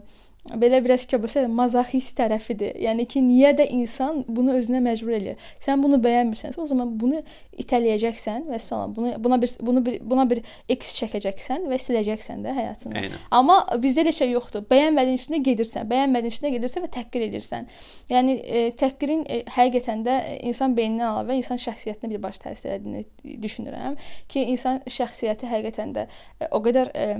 belə 0.56 0.80
biraz 0.84 1.04
köbəsə 1.08 1.44
mazoxist 1.52 2.14
tərəfidir. 2.18 2.76
Yəni 2.80 3.04
ki, 3.10 3.20
niyə 3.24 3.52
də 3.58 3.66
insan 3.74 4.22
bunu 4.28 4.54
özünə 4.56 4.80
məcbur 4.84 5.16
eləyir? 5.18 5.48
Sən 5.62 5.82
bunu 5.82 5.98
bəyənmirsənsə, 6.02 6.60
o 6.62 6.66
zaman 6.68 6.94
bunu 7.00 7.20
itələyəcəksən 7.60 8.46
və 8.48 8.60
salam. 8.62 8.94
Bunu 8.96 9.14
buna 9.22 9.40
bir 9.42 9.52
bunu 9.60 9.84
bir 9.84 9.98
buna 10.00 10.24
bir 10.30 10.42
X 10.72 10.94
çəkəcəksən 11.00 11.66
və 11.68 11.80
siləcəksən 11.82 12.44
də 12.46 12.54
həyatından. 12.56 13.00
Eynən. 13.02 13.24
Amma 13.34 13.58
bizdə 13.82 14.06
elə 14.06 14.14
şey 14.16 14.32
yoxdur. 14.36 14.64
Bəyənmədiyin 14.70 15.20
üstünə 15.20 15.42
gedirsən, 15.50 15.88
bəyənmədiyin 15.90 16.36
üstünə 16.36 16.52
gedirsən 16.56 16.86
və 16.86 16.92
təhqir 16.96 17.26
edirsən. 17.28 17.68
Yəni 18.12 18.38
e, 18.38 18.64
təhqirin 18.78 19.26
e, 19.26 19.42
həqiqətən 19.56 20.06
də 20.06 20.18
insan 20.48 20.76
beyninə 20.78 21.10
əlavə 21.10 21.36
insan 21.42 21.60
şəxsiyyətinə 21.62 22.14
birbaşa 22.14 22.48
təsir 22.48 22.78
etdiyini 22.78 23.36
düşünürəm 23.42 23.98
ki, 24.30 24.46
insan 24.54 24.80
şəxsiyyəti 24.86 25.50
həqiqətən 25.50 25.94
də 25.98 26.08
e, 26.08 26.48
o 26.52 26.62
qədər 26.64 26.94
e, 26.94 27.10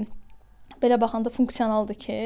belə 0.82 0.98
baxanda 1.00 1.30
funksionaldır 1.30 1.98
ki, 2.04 2.18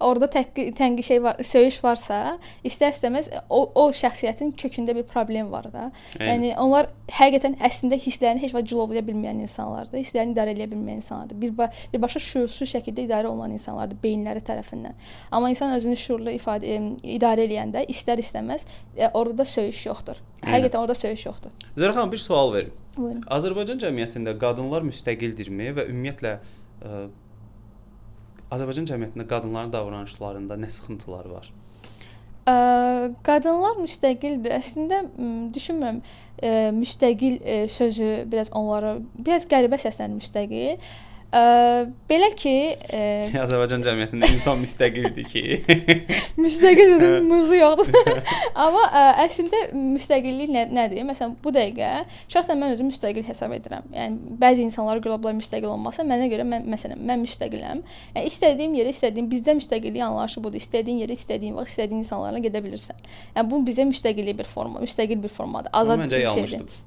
orada 0.00 0.28
təhqi, 0.34 0.70
tənqi 0.78 1.04
şey 1.06 1.22
var, 1.24 1.40
söyüş 1.44 1.80
varsa, 1.84 2.38
istər-istəməz 2.66 3.30
o 3.48 3.60
o 3.74 3.86
şəxsiyyətin 3.96 4.54
kökündə 4.60 4.96
bir 4.96 5.06
problem 5.10 5.50
var 5.52 5.70
da. 5.72 5.90
Eynən. 6.18 6.30
Yəni 6.30 6.52
onlar 6.60 6.90
həqiqətən 7.14 7.58
əslində 7.66 7.98
hisslərini 8.00 8.44
heç 8.44 8.54
vaxt 8.56 8.70
cilovlaya 8.72 9.02
bilməyən 9.06 9.44
insanlardır, 9.46 10.00
hisslərini 10.02 10.34
idarə 10.36 10.54
edə 10.56 10.68
bilməyən 10.70 11.02
insanlardır. 11.02 11.40
Bir 11.40 11.54
birbaşa 11.92 12.22
şuursuz 12.24 12.74
şəkildə 12.74 13.06
idarə 13.06 13.30
olunan 13.30 13.54
insanlardır 13.56 14.00
beyinləri 14.02 14.42
tərəfindən. 14.46 14.98
Amma 15.30 15.50
insan 15.50 15.74
özünü 15.76 15.96
şuurlu 15.96 16.34
ifadə 16.36 16.66
e, 16.66 16.80
idarə 17.16 17.46
eləyəndə 17.46 17.86
istər-istəməz 17.92 18.66
e, 18.96 19.08
orada 19.08 19.44
söyüş 19.44 19.86
yoxdur. 19.86 20.20
Həqiqətən 20.44 20.84
orada 20.84 20.96
söyüş 20.98 21.26
yoxdur. 21.26 21.56
Zərxan 21.76 22.12
bir 22.12 22.22
sual 22.22 22.54
verim. 22.54 22.76
Buyurun. 22.96 23.22
Azərbaycan 23.30 23.80
cəmiyyətində 23.82 24.34
qadınlar 24.40 24.84
müstəqildirmi 24.86 25.70
və 25.76 25.86
ümumiyyətlə 25.92 26.36
ə, 26.36 27.02
Azərbaycan 28.50 28.88
cəmiyyətində 28.90 29.26
qadınların 29.30 29.72
davranışlarında 29.74 30.56
nə 30.58 30.70
sıxıntılar 30.74 31.28
var? 31.30 31.50
Ə, 32.50 32.54
qadınlar 33.26 33.78
müstəqildir. 33.78 34.54
Əslində 34.56 35.04
düşünmürəm 35.54 36.00
ə, 36.02 36.52
müstəqil 36.74 37.38
ə, 37.40 37.60
sözü 37.70 38.10
biraz 38.32 38.50
onlara 38.56 38.96
biraz 39.14 39.46
qəribə 39.50 39.78
səslənir 39.80 40.18
müstəqil. 40.18 40.90
Ə, 41.30 41.40
belə 42.10 42.32
ki, 42.34 42.52
ə, 42.90 43.00
Azərbaycan 43.44 43.84
cəmiyyətində 43.86 44.26
insan 44.34 44.58
müstəqildir 44.64 45.28
ki. 45.30 45.42
müstəqil 46.44 46.96
sözün 46.96 47.28
muzu 47.30 47.54
yoxdur. 47.54 48.18
Amma 48.64 48.82
ə, 48.88 49.04
əslində 49.28 49.60
müstəqillik 49.76 50.50
nə, 50.50 50.64
nədir? 50.74 51.06
Məsələn, 51.06 51.36
bu 51.44 51.52
dəqiqə 51.54 51.92
şəxsən 52.34 52.58
mən 52.58 52.74
özümü 52.74 52.90
müstəqil 52.90 53.28
hesab 53.30 53.54
edirəm. 53.54 53.86
Yəni 53.94 54.34
bəzi 54.42 54.66
insanlara 54.66 54.98
görə 55.06 55.20
bunlar 55.22 55.38
müstəqil 55.38 55.70
olmasa, 55.70 56.02
mənə 56.10 56.26
görə 56.34 56.48
mən 56.50 56.66
məsələn 56.74 56.98
mən 56.98 57.22
müstəqiləm. 57.22 57.86
Yəni 58.18 58.34
istədiyim 58.34 58.76
yerə, 58.80 58.90
istədiyim 58.96 59.30
bizdə 59.30 59.54
müstəqillik 59.62 60.06
anlayışı 60.10 60.42
budur. 60.42 60.58
İstədiyin 60.58 61.04
yerə, 61.04 61.14
istədiyin 61.14 61.54
vaxt, 61.54 61.76
istədiyin 61.76 62.02
insanlarla 62.02 62.42
gedə 62.42 62.66
bilirsən. 62.66 63.10
Yəni 63.38 63.50
bu 63.54 63.62
bizə 63.70 63.86
müstəqillik 63.94 64.42
bir 64.42 64.50
forma, 64.50 64.82
müstəqil 64.82 65.22
bir 65.22 65.38
formadır. 65.38 65.70
Azad 65.78 66.02
Məncə 66.02 66.18
bir 66.18 66.26
yanlışdır. 66.26 66.86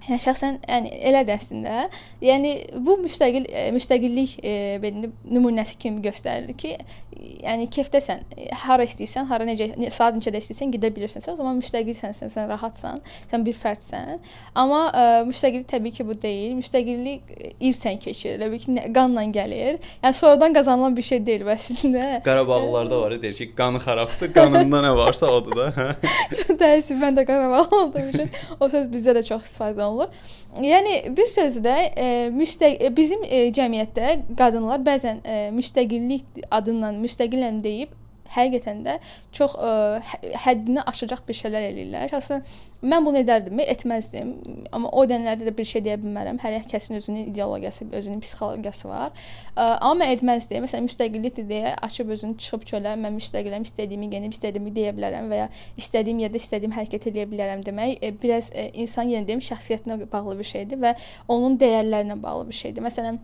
Hə, 0.00 0.16
şəxsən 0.24 0.62
yəni 0.64 0.94
elədir 1.10 1.36
əslində. 1.36 1.80
Yəni 2.24 2.52
bu 2.86 2.96
müstəqil 3.02 3.44
e, 3.52 3.66
müstəqillik 3.76 4.38
e, 4.40 4.54
belə 4.80 5.10
nümunəsi 5.28 5.76
kimi 5.82 6.00
göstərir 6.06 6.56
ki, 6.56 6.78
yəni 7.18 7.66
kefdəsən, 7.72 8.22
e, 8.36 8.48
hara 8.62 8.84
istəyirsən, 8.86 9.26
hara 9.30 9.46
necə 9.48 9.70
ne, 9.78 9.90
saat 9.94 10.16
neçədə 10.16 10.40
istəyirsən 10.42 10.72
gedə 10.74 10.90
bilirsən. 10.94 11.24
Sən 11.24 11.34
o 11.34 11.38
zaman 11.40 11.60
müstəqilsən, 11.60 12.14
sən, 12.16 12.32
sən 12.32 12.48
rahatsan, 12.50 13.00
sən 13.30 13.44
bir 13.46 13.56
fərdsən. 13.60 14.20
Amma 14.58 14.80
ə, 14.90 15.04
müstəqillik 15.28 15.68
təbii 15.70 15.94
ki, 15.98 16.06
bu 16.08 16.16
deyil. 16.22 16.56
Müstəqillik 16.60 17.32
e, 17.36 17.52
irsən 17.70 18.00
keçir. 18.02 18.38
Təbii 18.42 18.64
ki, 18.64 18.74
nə- 18.78 18.88
qanla 18.94 19.26
gəlir. 19.34 19.80
Yəni 20.04 20.18
sonradan 20.20 20.56
qazanılan 20.56 20.96
bir 20.96 21.08
şey 21.10 21.22
deyil 21.26 21.46
əslində. 21.54 22.08
Qarabağlılarda 22.28 23.00
var, 23.00 23.16
deyir 23.22 23.38
ki, 23.38 23.50
qanı 23.58 23.82
xarabdır, 23.84 24.32
qanında 24.36 24.84
nə 24.86 24.94
varsa 24.96 25.30
odur 25.34 25.56
da. 25.56 25.96
Çox 26.36 26.54
təəssüf, 26.60 27.00
mən 27.00 27.18
də 27.18 27.26
Qarabağ 27.28 27.66
olduğum 27.70 28.12
üçün 28.14 28.30
o 28.60 28.68
söz 28.68 28.86
bizdə 28.92 29.16
də 29.18 29.24
çox 29.26 29.48
istifadə 29.48 29.86
olunur. 29.86 30.14
Yəni 30.58 31.12
bir 31.14 31.28
sözlə 31.30 31.74
e, 31.94 32.06
müstəq 32.34 32.80
e, 32.82 32.88
bizim 32.96 33.22
e, 33.22 33.42
cəmiyyətdə 33.54 34.34
qadınlar 34.38 34.82
bəzən 34.82 35.20
e, 35.22 35.36
müstəqillik 35.54 36.40
adından 36.50 36.98
müstəqiləm 37.06 37.62
deyib 37.64 37.96
həqiqətən 38.34 38.82
də 38.86 38.96
çox 39.34 39.54
ə, 39.58 39.70
hə- 40.06 40.34
həddini 40.44 40.82
aşacaq 40.86 41.22
bir 41.28 41.36
şeylər 41.38 41.66
eləyirlər. 41.70 42.12
Əslində 42.14 42.86
mən 42.92 43.06
bunu 43.06 43.20
edərdim, 43.20 43.60
etməzdim. 43.74 44.30
Amma 44.76 44.90
o 44.96 45.04
dənələrdə 45.08 45.48
də 45.48 45.54
bir 45.56 45.66
şey 45.68 45.82
deyə 45.86 45.96
bilmərəm. 46.00 46.38
Hər 46.42 46.56
kəsin 46.70 46.96
özünün 47.00 47.32
ideologiyası, 47.32 47.88
özünün 47.98 48.22
psixologiyası 48.24 48.88
var. 48.88 49.10
Ə, 49.56 49.66
amma 49.66 50.04
mən 50.04 50.14
etməzdim. 50.16 50.64
Məsələn, 50.66 50.86
müstəqillikdir 50.86 51.48
deyə 51.50 51.74
açıb 51.88 52.14
özünü 52.16 52.38
çıxıb 52.44 52.68
çölə, 52.70 52.94
mən 53.00 53.18
müstəqiləm, 53.18 53.66
istədiyimi 53.68 54.10
geyinib, 54.14 54.36
istədiyimi 54.36 54.74
deyə 54.78 54.94
bilərəm 54.96 55.28
və 55.32 55.42
ya 55.42 55.50
istədiyim 55.80 56.22
yerdə 56.24 56.40
istədiyim 56.40 56.76
hərəkət 56.78 57.10
edə 57.10 57.26
bilərəm 57.34 57.66
demək 57.66 57.98
e, 57.98 58.14
biraz 58.22 58.52
e, 58.54 58.70
insan 58.84 59.10
yenə 59.10 59.26
deyim 59.28 59.42
şəxsiyyətinə 59.44 60.06
bağlı 60.12 60.38
bir 60.38 60.50
şeydir 60.54 60.80
və 60.80 60.94
onun 61.28 61.58
dəyərlərinə 61.60 62.16
bağlı 62.22 62.48
bir 62.48 62.58
şeydir. 62.62 62.86
Məsələn, 62.86 63.20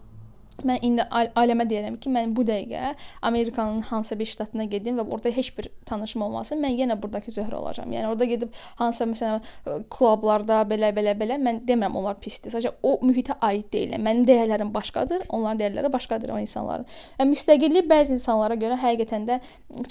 Mən 0.65 0.79
indi 0.87 1.05
ail- 1.11 1.33
ailəmə 1.37 1.67
deyirəm 1.69 1.99
ki, 2.01 2.11
mən 2.13 2.33
bu 2.37 2.45
dəqiqə 2.49 2.95
Amerikanın 3.29 3.83
hansısa 3.91 4.19
bir 4.19 4.29
ştatına 4.31 4.65
gedim 4.73 4.97
və 4.97 5.05
orada 5.09 5.29
heç 5.29 5.51
bir 5.59 5.69
tanışım 5.87 6.23
olmasın, 6.23 6.61
mən 6.63 6.77
yenə 6.81 6.97
burdakı 7.03 7.31
Zöhrə 7.35 7.59
olacağam. 7.59 7.93
Yəni 7.93 8.09
orada 8.09 8.25
gedib 8.25 8.55
hansısa 8.81 9.05
məsələn 9.11 9.85
klublarda 9.93 10.63
belə 10.71 10.93
belə 10.97 11.37
mən 11.37 11.61
demirəm 11.69 11.99
onlar 12.01 12.17
pisdir. 12.21 12.55
Sadəcə 12.55 12.73
o 12.83 12.97
mühitə 13.05 13.37
aid 13.41 13.69
deyiləm. 13.73 14.05
Mənim 14.07 14.25
dəyərlərim 14.29 14.73
başqadır, 14.75 15.27
onların 15.29 15.61
dəyərləri 15.61 15.93
başqadır 15.93 16.33
o 16.37 16.39
insanların. 16.41 16.87
Və 17.21 17.29
müstəqillik 17.33 17.91
bəzi 17.91 18.17
insanlara 18.17 18.57
görə 18.61 18.79
həqiqətən 18.81 19.27
də 19.29 19.41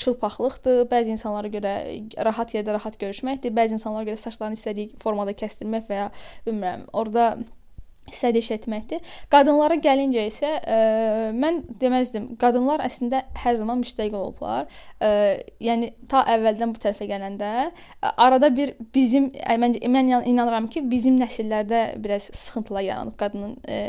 çılpaqlıqdır, 0.02 0.86
bəzi 0.90 1.14
insanlara 1.14 1.52
görə 1.54 1.76
rahat 2.26 2.56
yerdə 2.58 2.74
rahat 2.80 2.98
görüşməkdir, 3.02 3.54
bəzi 3.54 3.78
insanlara 3.78 4.10
görə 4.10 4.18
saçlarını 4.18 4.58
istədiyi 4.58 4.98
formada 5.02 5.36
kəstirmək 5.38 5.86
və 5.90 6.02
ya 6.02 6.10
bilmirəm, 6.48 6.90
orada 6.94 7.36
şey 8.14 8.58
etməkdir. 8.60 9.02
Qadınlara 9.34 9.78
gəlincə 9.82 10.26
isə 10.30 10.52
ə, 10.62 10.80
mən 11.36 11.62
deməzdim. 11.82 12.28
Qadınlar 12.42 12.84
əslində 12.86 13.24
hər 13.44 13.58
zaman 13.60 13.82
müstəqil 13.82 14.18
olublar. 14.20 14.70
Ə, 15.02 15.12
yəni 15.64 15.94
ta 16.12 16.26
əvvəldən 16.36 16.76
bu 16.76 16.82
tərəfə 16.84 17.08
gələndə 17.10 17.52
ə, 17.70 18.12
arada 18.12 18.52
bir 18.56 18.76
bizim 18.96 19.32
ə, 19.34 19.58
mən 19.62 19.80
mən 19.82 20.12
inan- 20.12 20.30
inanıram 20.30 20.70
ki, 20.70 20.86
bizim 20.90 21.20
nəsillərdə 21.22 21.86
biraz 22.04 22.30
sıxıntılar 22.34 22.86
yaranıb 22.90 23.18
qadının 23.20 23.58
ə, 23.66 23.82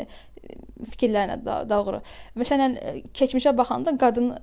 fikirlərinə 0.91 1.39
da, 1.43 1.61
doğru. 1.69 2.01
Məsələn, 2.39 2.77
keçmişə 3.17 3.53
baxanda 3.57 3.95
qadın 3.99 4.35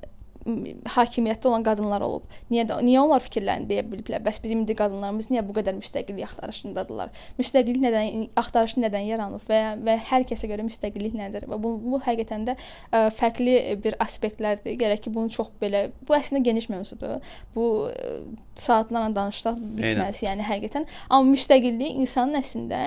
hakimiyyətdə 0.45 1.49
olan 1.49 1.65
qadınlar 1.65 2.05
olub. 2.05 2.25
Niyə 2.53 2.67
də 2.69 2.77
niyə 2.85 3.01
onlar 3.01 3.23
fikirlərini 3.25 3.69
deyə 3.71 3.85
biliblər? 3.89 4.21
Bəs 4.25 4.41
bizim 4.43 4.61
indi 4.63 4.77
qadınlarımız 4.77 5.31
niyə 5.33 5.45
bu 5.47 5.57
qədər 5.57 5.77
müstəqillik 5.79 6.27
axtarışındadılar? 6.29 7.13
Müstəqillik 7.39 7.81
nədən 7.81 8.27
axtarışı 8.41 8.83
nədən 8.85 9.07
yaranıb 9.09 9.49
və 9.49 9.61
və 9.87 9.97
hər 10.11 10.27
kəsə 10.29 10.51
görə 10.51 10.67
müstəqillik 10.69 11.17
nədir? 11.17 11.49
Və 11.49 11.59
bu 11.63 11.75
bu 11.81 12.01
həqiqətən 12.05 12.45
də 12.51 12.57
ə, 12.59 13.09
fərqli 13.17 13.57
bir 13.85 13.97
aspektlərdir. 14.05 14.77
Gərək 14.81 15.07
ki, 15.07 15.15
bunu 15.15 15.33
çox 15.33 15.49
belə 15.63 15.87
bu 16.05 16.19
əslində 16.19 16.45
geniş 16.45 16.69
mövzudur. 16.73 17.25
Bu 17.57 17.89
ə, 17.89 18.15
saatlarla 18.61 19.15
danışsaq 19.17 19.59
bitməz, 19.81 20.21
yəni 20.27 20.45
həqiqətən. 20.45 20.89
Amma 21.09 21.33
müstəqillik 21.33 22.05
insanın 22.05 22.43
əslində 22.43 22.85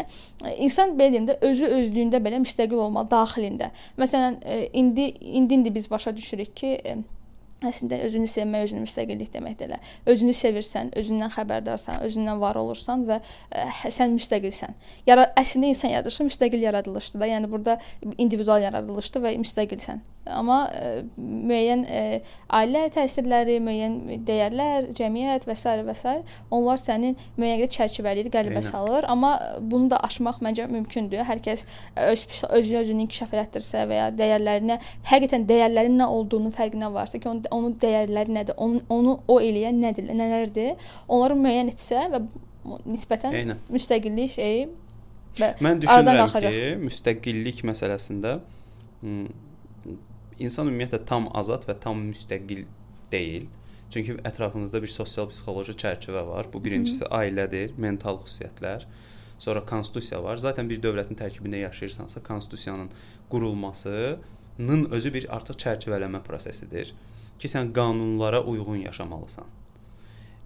insan 0.62 0.94
belə 1.00 1.16
deyim 1.18 1.28
də 1.32 1.40
özü 1.50 1.74
özlüyündə 1.82 2.22
belə 2.22 2.46
müstəqil 2.46 2.86
olmalı 2.86 3.10
daxilində. 3.18 3.74
Məsələn, 3.98 4.42
ə, 4.46 4.64
indi 4.78 5.10
indi 5.42 5.62
indi 5.62 5.74
biz 5.74 5.90
başa 5.92 6.14
düşürük 6.16 6.56
ki, 6.56 6.74
ə, 6.86 6.98
Əslində 7.66 7.98
özünü 8.06 8.28
sevmək, 8.30 8.68
özünü 8.68 8.84
müstəqillik 8.84 9.32
deməkdir 9.34 9.72
elə. 9.72 9.78
Özünü 10.06 10.34
sevirsən, 10.38 10.92
özündən 11.00 11.32
xəbərdarsan, 11.34 12.04
özündən 12.06 12.38
var 12.44 12.60
olursan 12.62 13.08
və 13.08 13.18
ə, 13.18 13.64
hə- 13.80 13.90
sən 13.96 14.14
müstəqilsən. 14.14 14.76
Yara 15.10 15.32
əslində 15.42 15.72
insan 15.74 15.96
yaradılışı 15.96 16.28
müstəqil 16.30 16.68
yaradılışdır 16.68 17.24
da. 17.24 17.32
Yəni 17.34 17.50
burada 17.50 17.80
individual 18.18 18.62
yaradılışdır 18.62 19.26
və 19.26 19.34
müstəqilsən. 19.42 20.06
Amma 20.34 20.58
ə, 20.72 20.92
müəyyən 21.18 21.84
ə, 21.86 22.02
ailə 22.60 22.84
təsirləri, 22.96 23.58
müəyyən 23.64 24.24
dəyərlər, 24.28 24.90
cəmiyyət 24.98 25.48
və 25.50 25.56
s. 25.58 25.76
və 25.88 25.96
s. 25.96 26.16
onlar 26.54 26.82
sənin 26.82 27.18
müəyyən 27.38 27.62
qədər 27.64 27.74
çərçivələyir, 27.78 28.32
qəlbə 28.34 28.58
Eynən. 28.60 28.70
salır, 28.70 29.08
amma 29.12 29.34
bunu 29.62 29.92
da 29.94 30.02
aşmaq 30.08 30.42
məncə 30.46 30.68
mümkündür. 30.72 31.26
Hər 31.28 31.44
kəs 31.46 31.66
öz 32.08 32.26
özünü 32.50 32.82
özünü 32.82 33.08
inkişaf 33.08 33.36
elətdirsə 33.38 33.86
və 33.90 34.02
ya 34.02 34.10
dəyərlərinə, 34.16 34.80
həqiqətən 35.12 35.48
dəyərlərin 35.50 35.98
nə 36.02 36.10
olduğunu 36.18 36.52
fərqinə 36.56 36.92
varsa 36.94 37.20
ki, 37.20 37.30
onun, 37.30 37.46
onun 37.52 37.78
dəyərləri 37.82 38.36
nədir, 38.40 38.58
onu, 38.58 38.84
onu 38.90 39.20
o 39.28 39.40
eləyən 39.44 39.80
nədir, 39.84 40.10
nələrdir, 40.12 40.92
onları 41.08 41.40
müəyyən 41.46 41.72
etsə 41.76 42.08
və 42.14 42.26
nisbətən 42.88 43.36
Eynən. 43.42 43.64
müstəqillik 43.72 44.34
şeyi 44.34 44.68
Mən 45.38 45.82
düşünürəm 45.84 46.32
ki, 46.34 46.62
müstəqillik 46.82 47.60
məsələsində 47.68 48.40
m, 49.06 49.28
insan 50.40 50.70
ümumiyyətlə 50.72 51.04
tam 51.10 51.28
azad 51.38 51.66
və 51.68 51.78
tam 51.84 52.02
müstəqil 52.12 52.66
deyil. 53.12 53.48
Çünki 53.94 54.18
ətrafımızda 54.28 54.82
bir 54.84 54.92
sosial 54.92 55.30
psixoloji 55.32 55.78
çərçivə 55.82 56.24
var. 56.28 56.50
Bu 56.54 56.60
birincisi 56.64 57.08
ailədir, 57.08 57.76
mental 57.78 58.20
xüsusiyyətlər. 58.24 58.88
Sonra 59.40 59.64
konstitusiya 59.66 60.20
var. 60.24 60.42
Zaten 60.42 60.70
bir 60.70 60.82
dövlətin 60.84 61.18
tərkibində 61.20 61.62
yaşayırsansa, 61.62 62.24
konstitusiyanın 62.24 62.90
qurulmasının 63.32 64.90
özü 64.98 65.14
bir 65.14 65.30
artıq 65.36 65.60
çərçivələmə 65.64 66.24
prosesidir 66.26 66.94
ki, 67.40 67.48
sən 67.48 67.72
qanunlara 67.74 68.42
uyğun 68.44 68.82
yaşamalısan. 68.88 69.46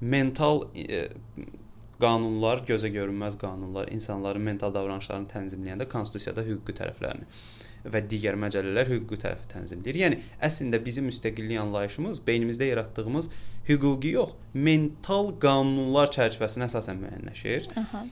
Mental 0.02 0.66
e, 0.76 1.08
qanunlar, 2.02 2.66
gözə 2.68 2.92
görünməz 2.94 3.38
qanunlar 3.42 3.90
insanların 3.96 4.44
mental 4.44 4.74
davranışlarını 4.76 5.30
tənzimləyəndə 5.34 5.88
konstitusiyada 5.90 6.44
hüquqi 6.46 6.76
tərəflərini 6.78 7.30
və 7.86 8.02
digər 8.12 8.38
məcəllələr 8.40 8.92
hüquqi 8.94 9.20
tərəfi 9.24 9.48
tənzimləyir. 9.54 10.00
Yəni 10.04 10.20
əslində 10.48 10.80
bizim 10.84 11.08
müstəqillik 11.10 11.60
anlayışımız 11.62 12.22
beynimizdə 12.28 12.70
yaratdığımız 12.72 13.30
hüquqi 13.70 14.14
yox, 14.16 14.36
mental 14.54 15.32
qanunlar 15.42 16.12
çərçivəsinə 16.14 16.70
əsasən 16.70 17.02
müəyyənləşir. 17.02 17.68
Aha. 17.82 18.06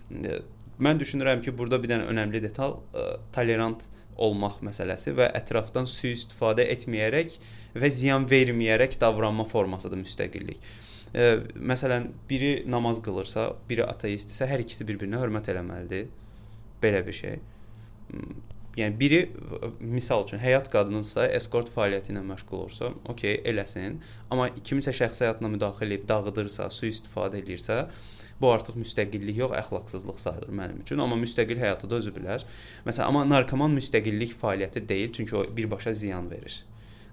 Mən 0.80 1.00
düşünürəm 1.02 1.42
ki, 1.44 1.54
burada 1.58 1.82
bir 1.82 1.92
dənə 1.92 2.08
önəmli 2.08 2.42
detal 2.44 2.78
ə, 2.96 3.08
tolerant 3.36 3.82
olmaq 4.20 4.60
məsələsi 4.64 5.14
və 5.16 5.30
ətrafdan 5.36 5.88
sui-istifadə 5.88 6.66
etməyərək 6.76 7.36
və 7.80 7.90
ziyan 7.94 8.28
verməyərək 8.32 8.96
davranma 9.02 9.46
formasıdır 9.48 10.00
müstəqillik. 10.06 10.62
Ə, 11.12 11.28
məsələn, 11.72 12.12
biri 12.30 12.54
namaz 12.70 13.02
qılırsa, 13.04 13.50
biri 13.70 13.84
ateistdirsə, 13.88 14.48
hər 14.48 14.64
ikisi 14.64 14.88
bir-birinə 14.88 15.20
hörmət 15.20 15.52
eləməlidir. 15.54 16.08
Belə 16.84 17.04
bir 17.08 17.20
şey. 17.20 17.42
Yəni 18.80 18.96
biri 19.00 19.20
misal 19.80 20.24
üçün 20.24 20.40
həyat 20.40 20.70
qadınınsa, 20.72 21.26
eskort 21.36 21.72
fəaliyyəti 21.74 22.14
ilə 22.14 22.22
məşğul 22.30 22.62
olursa, 22.62 22.92
okey, 23.12 23.42
eləsin. 23.52 23.98
Amma 24.32 24.48
kimisə 24.56 24.94
şəxsi 24.96 25.26
həyatına 25.26 25.52
müdaxilə 25.56 25.98
edib 25.98 26.06
dağıdırsa, 26.10 26.70
sui-istifadə 26.74 27.42
eləyirsə, 27.42 27.80
bu 28.40 28.52
artıq 28.54 28.78
müstəqillik 28.80 29.36
yox, 29.42 29.56
əxlaqsızlıq 29.64 30.20
sayılır 30.24 30.54
mənim 30.62 30.84
üçün. 30.86 31.02
Amma 31.04 31.18
müstəqil 31.20 31.60
həyatı 31.60 31.90
da 31.92 32.00
özü 32.00 32.14
bilər. 32.16 32.46
Məsələn, 32.86 33.10
amma 33.12 33.26
narkoman 33.28 33.76
müstəqillik 33.76 34.38
fəaliyyəti 34.40 34.86
deyil, 34.88 35.12
çünki 35.18 35.36
o 35.36 35.44
birbaşa 35.58 35.94
ziyan 35.94 36.30
verir. 36.32 36.62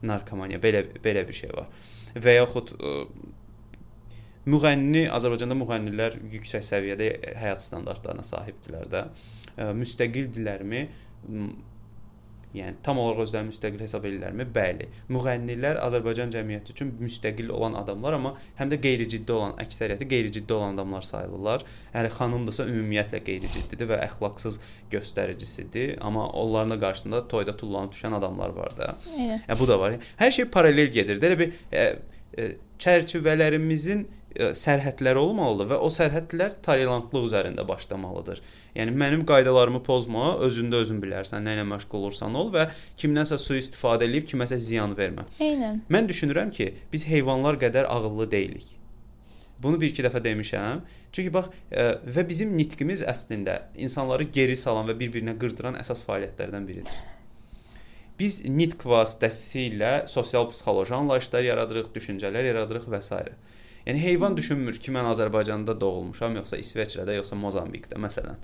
Narkomaniya 0.07 0.61
belə 0.63 0.85
belə 1.03 1.27
bir 1.27 1.41
şey 1.41 1.51
var. 1.57 1.67
Və 2.15 2.37
yaxud 2.37 2.77
ə, 2.77 2.93
müğənni 4.47 5.09
Azərbaycanda 5.11 5.57
müğənnilər 5.59 6.21
yüksək 6.37 6.63
səviyyədə 6.69 7.11
həyat 7.41 7.65
standartlarına 7.65 8.23
sahibdirlər 8.27 8.87
də. 8.93 9.03
Müstəqildirlərmi? 9.81 10.87
Yəni 12.57 12.79
tam 12.85 12.99
olaraq 13.03 13.27
özlərini 13.27 13.51
müstəqil 13.51 13.83
hesab 13.85 14.07
edirlərmi? 14.09 14.47
Bəli. 14.55 14.87
Müğənnilər 15.13 15.81
Azərbaycan 15.83 16.31
cəmiyyəti 16.33 16.73
üçün 16.73 16.93
müstəqil 17.03 17.51
olan 17.53 17.77
adamlar, 17.77 18.17
amma 18.17 18.33
həm 18.61 18.71
də 18.73 18.79
qeyri-ciddi 18.85 19.35
olan, 19.35 19.53
əksəriyyəti 19.61 20.09
qeyri-ciddi 20.09 20.57
olan 20.57 20.79
adamlar 20.79 21.05
sayılırlar. 21.05 21.67
Yəni 21.93 22.13
xanımdırsa 22.17 22.69
ümumiyyətlə 22.71 23.21
qeyri-ciddidir 23.29 23.91
və 23.93 24.01
əxlaqsız 24.07 24.61
göstəricisidir, 24.95 25.97
amma 26.01 26.29
onların 26.31 26.77
da 26.77 26.81
qarşısında 26.87 27.23
toyda 27.29 27.57
tullanıb 27.61 27.93
düşən 27.93 28.17
adamlar 28.21 28.57
var 28.57 28.77
da. 28.79 28.93
Yəni 29.13 29.59
bu 29.61 29.69
da 29.69 29.81
var. 29.81 29.99
Hər 30.23 30.37
şey 30.39 30.49
paralel 30.57 30.93
gedir. 30.97 31.21
Elə 31.21 31.41
bir 31.43 31.61
e, 31.73 31.87
e, 32.39 32.53
çərçivələrimizin 32.81 34.07
e, 34.37 34.53
sərhədləri 34.57 35.21
olmalıdır 35.21 35.71
və 35.73 35.81
o 35.83 35.91
sərhədlər 35.93 36.59
tolerantlıq 36.65 37.27
üzərində 37.31 37.67
başlamalıdır. 37.69 38.43
Yəni 38.77 38.95
mənim 39.03 39.25
qaydalarımı 39.29 39.83
pozma, 39.87 40.37
özündə 40.47 40.85
özün 40.85 41.03
bilərsən, 41.03 41.45
nə 41.47 41.57
ilə 41.57 41.67
məşğul 41.73 42.05
olursan 42.05 42.37
ol 42.39 42.53
və 42.55 42.69
kimdənsə 43.01 43.41
sui-istifadə 43.43 44.09
edib 44.09 44.29
kiməsə 44.31 44.61
ziyan 44.63 44.97
vermə. 44.99 45.27
Eynən. 45.41 45.83
Mən 45.89 46.11
düşünürəm 46.13 46.53
ki, 46.55 46.73
biz 46.93 47.09
heyvanlar 47.09 47.59
qədər 47.63 47.89
ağıllı 47.91 48.31
deyilik. 48.31 48.71
Bunu 49.63 49.81
bir 49.81 49.89
iki 49.89 50.05
dəfə 50.05 50.21
demişəm. 50.25 50.83
Çünki 51.17 51.33
bax 51.33 51.49
ə, 51.73 51.87
və 52.13 52.27
bizim 52.29 52.53
nitqimiz 52.59 53.03
əslində 53.09 53.63
insanları 53.81 54.29
geri 54.33 54.57
salan 54.61 54.89
və 54.91 54.99
bir-birinə 55.01 55.39
qırdıran 55.41 55.79
əsas 55.81 56.03
fəaliyyətlərdən 56.05 56.67
biridir. 56.69 56.99
Biz 58.17 58.43
nitq 58.49 58.85
vasitəsilə 58.89 60.07
sosial 60.09 60.49
psixoloji 60.49 60.95
anlayışlar 60.97 61.45
yaradırıq, 61.45 61.91
düşüncələr 61.97 62.49
yaradırıq 62.49 62.89
və 62.93 63.01
s. 63.05 63.19
Yəni 63.87 64.03
heyvan 64.03 64.35
düşünmür 64.37 64.81
ki, 64.83 64.91
mən 64.91 65.07
Azərbaycanda 65.13 65.77
doğulmuşam, 65.81 66.35
yoxsa 66.41 66.59
İsveçrədə, 66.59 67.15
yoxsa 67.21 67.37
Mozambikdə 67.39 68.01
məsələn. 68.03 68.41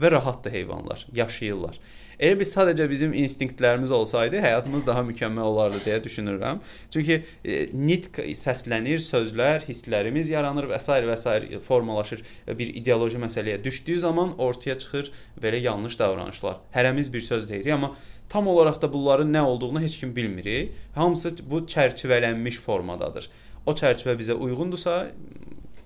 Və 0.00 0.10
rahatdır 0.14 0.54
heyvanlar, 0.54 1.02
yaşayırlar. 1.12 1.76
Elə 2.18 2.38
biz 2.40 2.54
sadəcə 2.54 2.86
bizim 2.90 3.12
instinktlərimiz 3.14 3.90
olsaydı, 3.94 4.40
həyatımız 4.42 4.86
daha 4.86 5.02
mükəmməl 5.06 5.50
olardı 5.50 5.82
deyə 5.84 5.98
düşünürəm. 6.02 6.62
Çünki 6.94 7.18
e, 7.44 7.58
nitq 7.74 8.22
səslənir, 8.38 9.02
sözlər, 9.04 9.66
hisslərimiz 9.68 10.30
yaranır 10.32 10.70
və 10.70 10.78
s. 10.80 10.96
və 11.10 11.16
s. 11.18 11.58
formalaşır 11.66 12.22
bir 12.58 12.72
ideoloji 12.80 13.20
məsələyə 13.22 13.60
düşdüyü 13.64 14.00
zaman 14.06 14.32
ortaya 14.38 14.78
çıxır 14.78 15.12
belə 15.42 15.60
yanlış 15.66 15.98
davranışlar. 15.98 16.62
Hərəmiz 16.74 17.12
bir 17.12 17.26
söz 17.28 17.48
deyirik, 17.50 17.74
amma 17.76 17.92
tam 18.28 18.48
olaraq 18.48 18.80
da 18.82 18.92
bunların 18.92 19.34
nə 19.34 19.44
olduğunu 19.44 19.80
heç 19.80 20.00
kim 20.00 20.16
bilmir. 20.16 20.72
Hamısı 20.94 21.36
bu 21.50 21.66
çərçivələnmiş 21.66 22.58
formadadır 22.64 23.30
o 23.66 23.74
çərçivə 23.80 24.14
bizə 24.18 24.36
uyğundursa, 24.38 25.00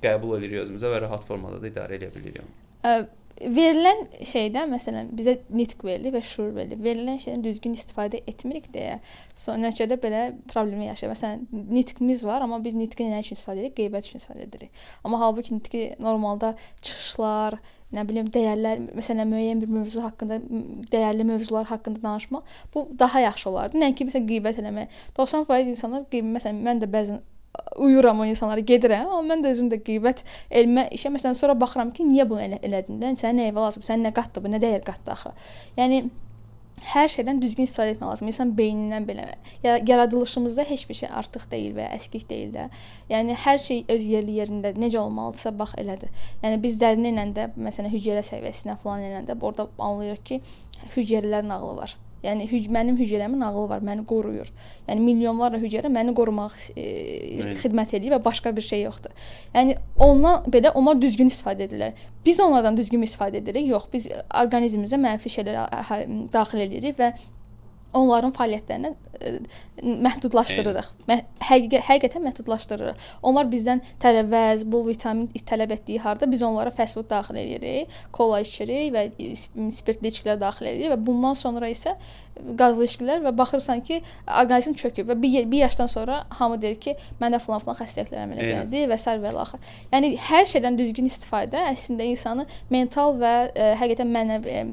qəbul 0.03 0.37
edirik 0.39 0.65
özümüzə 0.67 0.93
və 0.93 1.03
rahat 1.07 1.27
formada 1.29 1.61
da 1.63 1.71
idarə 1.71 1.99
edə 1.99 2.13
bilirik. 2.15 2.47
Verilən 3.43 4.05
şeydən 4.29 4.69
məsələn 4.71 5.09
bizə 5.17 5.33
nitq 5.51 5.81
verilir 5.87 6.13
və 6.15 6.21
şuur 6.27 6.53
verilir. 6.55 6.79
Verilən 6.85 7.17
şeydən 7.23 7.43
düzgün 7.43 7.75
istifadə 7.75 8.21
etmirik 8.29 8.69
deyə 8.75 8.99
son 9.35 9.65
nəticədə 9.65 9.97
belə 10.03 10.21
problemi 10.53 10.87
yaşayır. 10.91 11.15
Məsələn, 11.15 11.47
nitqimiz 11.73 12.23
var, 12.29 12.45
amma 12.45 12.61
biz 12.63 12.77
nitqi 12.79 13.09
nə 13.09 13.23
üçün 13.25 13.39
istifadə 13.39 13.65
edirik? 13.65 13.75
Qeybət 13.81 14.11
üçün 14.11 14.23
istifadə 14.23 14.47
edirik. 14.47 14.85
Amma 15.03 15.23
halbuki 15.25 15.57
nitqi 15.57 15.83
normalda 16.03 16.53
çıxışlar, 16.85 17.59
nə 17.97 18.07
bilim 18.09 18.31
dəyərlər, 18.37 18.87
məsələn 19.01 19.33
müəyyən 19.33 19.65
bir 19.65 19.75
mövzu 19.81 20.05
haqqında, 20.05 20.39
dəyərli 20.93 21.27
mövzular 21.33 21.67
haqqında 21.73 22.05
danışmaq 22.05 22.57
bu 22.75 22.87
daha 23.01 23.27
yaxşı 23.27 23.51
olardı. 23.51 23.81
Nəinki 23.83 24.07
məsələn 24.13 24.29
qeybət 24.31 24.63
eləmək. 24.63 25.03
90% 25.19 25.75
insanlar 25.75 26.07
qeybət 26.13 26.37
məsələn 26.39 26.65
mən 26.69 26.85
də 26.85 26.93
bəzən 26.95 27.23
uyuram 27.77 28.21
o 28.21 28.27
insanlara 28.29 28.65
gedirəm, 28.65 29.11
amma 29.11 29.35
mən 29.35 29.45
də 29.45 29.53
özüm 29.53 29.69
də 29.73 29.79
qeybət 29.85 30.25
elmə 30.63 30.87
işə 30.97 31.13
məsələn 31.13 31.37
sonra 31.39 31.57
baxıram 31.61 31.93
ki, 31.97 32.07
niyə 32.09 32.29
bunu 32.29 32.41
elə 32.47 32.61
elədin? 32.65 33.01
Sən 33.03 33.21
sənə 33.23 33.39
nəyə 33.41 33.55
lazım? 33.57 33.85
Sən 33.87 34.05
nə 34.07 34.13
qatdı 34.17 34.43
bu? 34.45 34.53
Nə 34.53 34.61
dəyər 34.63 34.85
qatdı 34.87 35.13
axı? 35.13 35.33
Yəni 35.77 36.05
hər 36.93 37.11
şeydən 37.13 37.41
düzgün 37.43 37.67
istifadə 37.69 37.95
etmək 37.95 38.09
lazımdır. 38.09 38.33
İnsan 38.33 38.53
beynindən 38.59 39.07
belə 39.07 39.27
yaradılışımızda 39.89 40.65
heç 40.69 40.89
bir 40.89 40.99
şey 41.03 41.11
artıq 41.21 41.47
deyil 41.51 41.77
və 41.77 41.89
əskik 41.97 42.29
deyil 42.31 42.55
də. 42.57 42.69
Yəni 43.13 43.37
hər 43.45 43.61
şey 43.63 43.85
öz 43.95 44.07
yerli 44.15 44.39
yerində 44.41 44.73
necə 44.75 44.99
olmalıdırsa 45.05 45.55
bax 45.59 45.77
elədir. 45.83 46.11
Yəni 46.43 46.63
biz 46.63 46.81
dərinə 46.83 47.13
ilə 47.15 47.29
də 47.37 47.49
məsələn 47.55 47.93
hüceyrə 47.93 48.25
səviyyəsinə 48.27 48.79
falan 48.83 49.07
ilə 49.11 49.27
də 49.29 49.39
burada 49.41 49.69
anlayırıq 49.79 50.25
ki, 50.31 50.41
hüceyrələrin 50.97 51.55
ağlı 51.55 51.77
var. 51.77 51.97
Yəni 52.23 52.47
hüc 52.51 52.69
mənim 52.71 52.97
hüceyrəmin 53.01 53.43
ağlı 53.43 53.65
var, 53.71 53.83
məni 53.83 54.05
qoruyur. 54.07 54.49
Yəni 54.87 55.03
milyonlarla 55.03 55.59
hüceyrə 55.63 55.91
məni 55.91 56.15
qorumaq 56.15 56.55
e, 56.79 56.87
xidmət 57.63 57.97
edir 57.99 58.15
və 58.15 58.21
başqa 58.23 58.55
bir 58.55 58.63
şey 58.63 58.85
yoxdur. 58.87 59.11
Yəni 59.57 59.77
ondan 60.07 60.47
belə 60.55 60.71
onlar 60.79 61.01
düzgün 61.03 61.33
istifadə 61.33 61.67
edirlər. 61.67 61.99
Biz 62.27 62.41
onlardan 62.47 62.79
düzgün 62.79 63.03
istifadə 63.03 63.43
edirik? 63.43 63.67
Yox, 63.75 63.89
biz 63.93 64.09
orqanizmimizə 64.31 65.01
mənfi 65.03 65.35
şeylər 65.35 65.59
daxil 66.33 66.67
edirik 66.69 66.99
və 67.01 67.13
onların 67.97 68.33
fəaliyyətlərini 68.37 68.93
e, 69.21 69.33
məhdudlaşdırırıq. 70.07 70.89
Mə 71.09 71.19
həqiqə 71.49 71.83
həqiqətən 71.89 72.25
məhdudlaşdırırıq. 72.27 73.07
Onlar 73.29 73.49
bizdən 73.53 73.83
tərəvəz, 74.03 74.65
bol 74.73 74.87
vitamin 74.89 75.29
tələb 75.49 75.75
etdiyi 75.77 76.03
harda 76.05 76.29
biz 76.31 76.43
onlara 76.47 76.73
fast 76.75 76.97
food 76.99 77.11
daxil 77.11 77.39
edirik, 77.43 77.93
kola 78.13 78.41
içirik 78.45 78.93
və 78.95 79.07
spirtli 79.77 80.13
içkilər 80.13 80.41
daxil 80.41 80.73
edirik 80.73 80.95
və 80.95 81.01
bundan 81.07 81.39
sonra 81.39 81.71
isə 81.73 81.97
qazlı 82.59 82.87
içkilər 82.89 83.23
və 83.27 83.33
baxırsan 83.37 83.83
ki, 83.87 84.01
orqanizm 84.27 84.75
çöküb 84.79 85.11
və 85.11 85.17
bir, 85.23 85.37
bir 85.51 85.65
yaşdan 85.65 85.91
sonra 85.91 86.23
hamı 86.39 86.59
deyir 86.63 86.79
ki, 86.83 86.97
məndə 87.21 87.41
falan-falan 87.43 87.79
xəstəliklər 87.81 88.25
əmələ 88.27 88.49
gəldi 88.49 88.85
və 88.91 88.99
sər 89.01 89.23
və 89.23 89.35
axır. 89.45 89.63
Yəni 89.93 90.13
hər 90.29 90.49
şeydən 90.53 90.79
düzgün 90.81 91.11
istifadə 91.11 91.63
əslində 91.71 92.07
insanı 92.09 92.47
mental 92.73 93.17
və 93.21 93.35
ə, 93.47 93.53
e, 93.55 93.71
həqiqətən 93.81 94.13
mənəvi 94.17 94.57
e, 94.57 94.65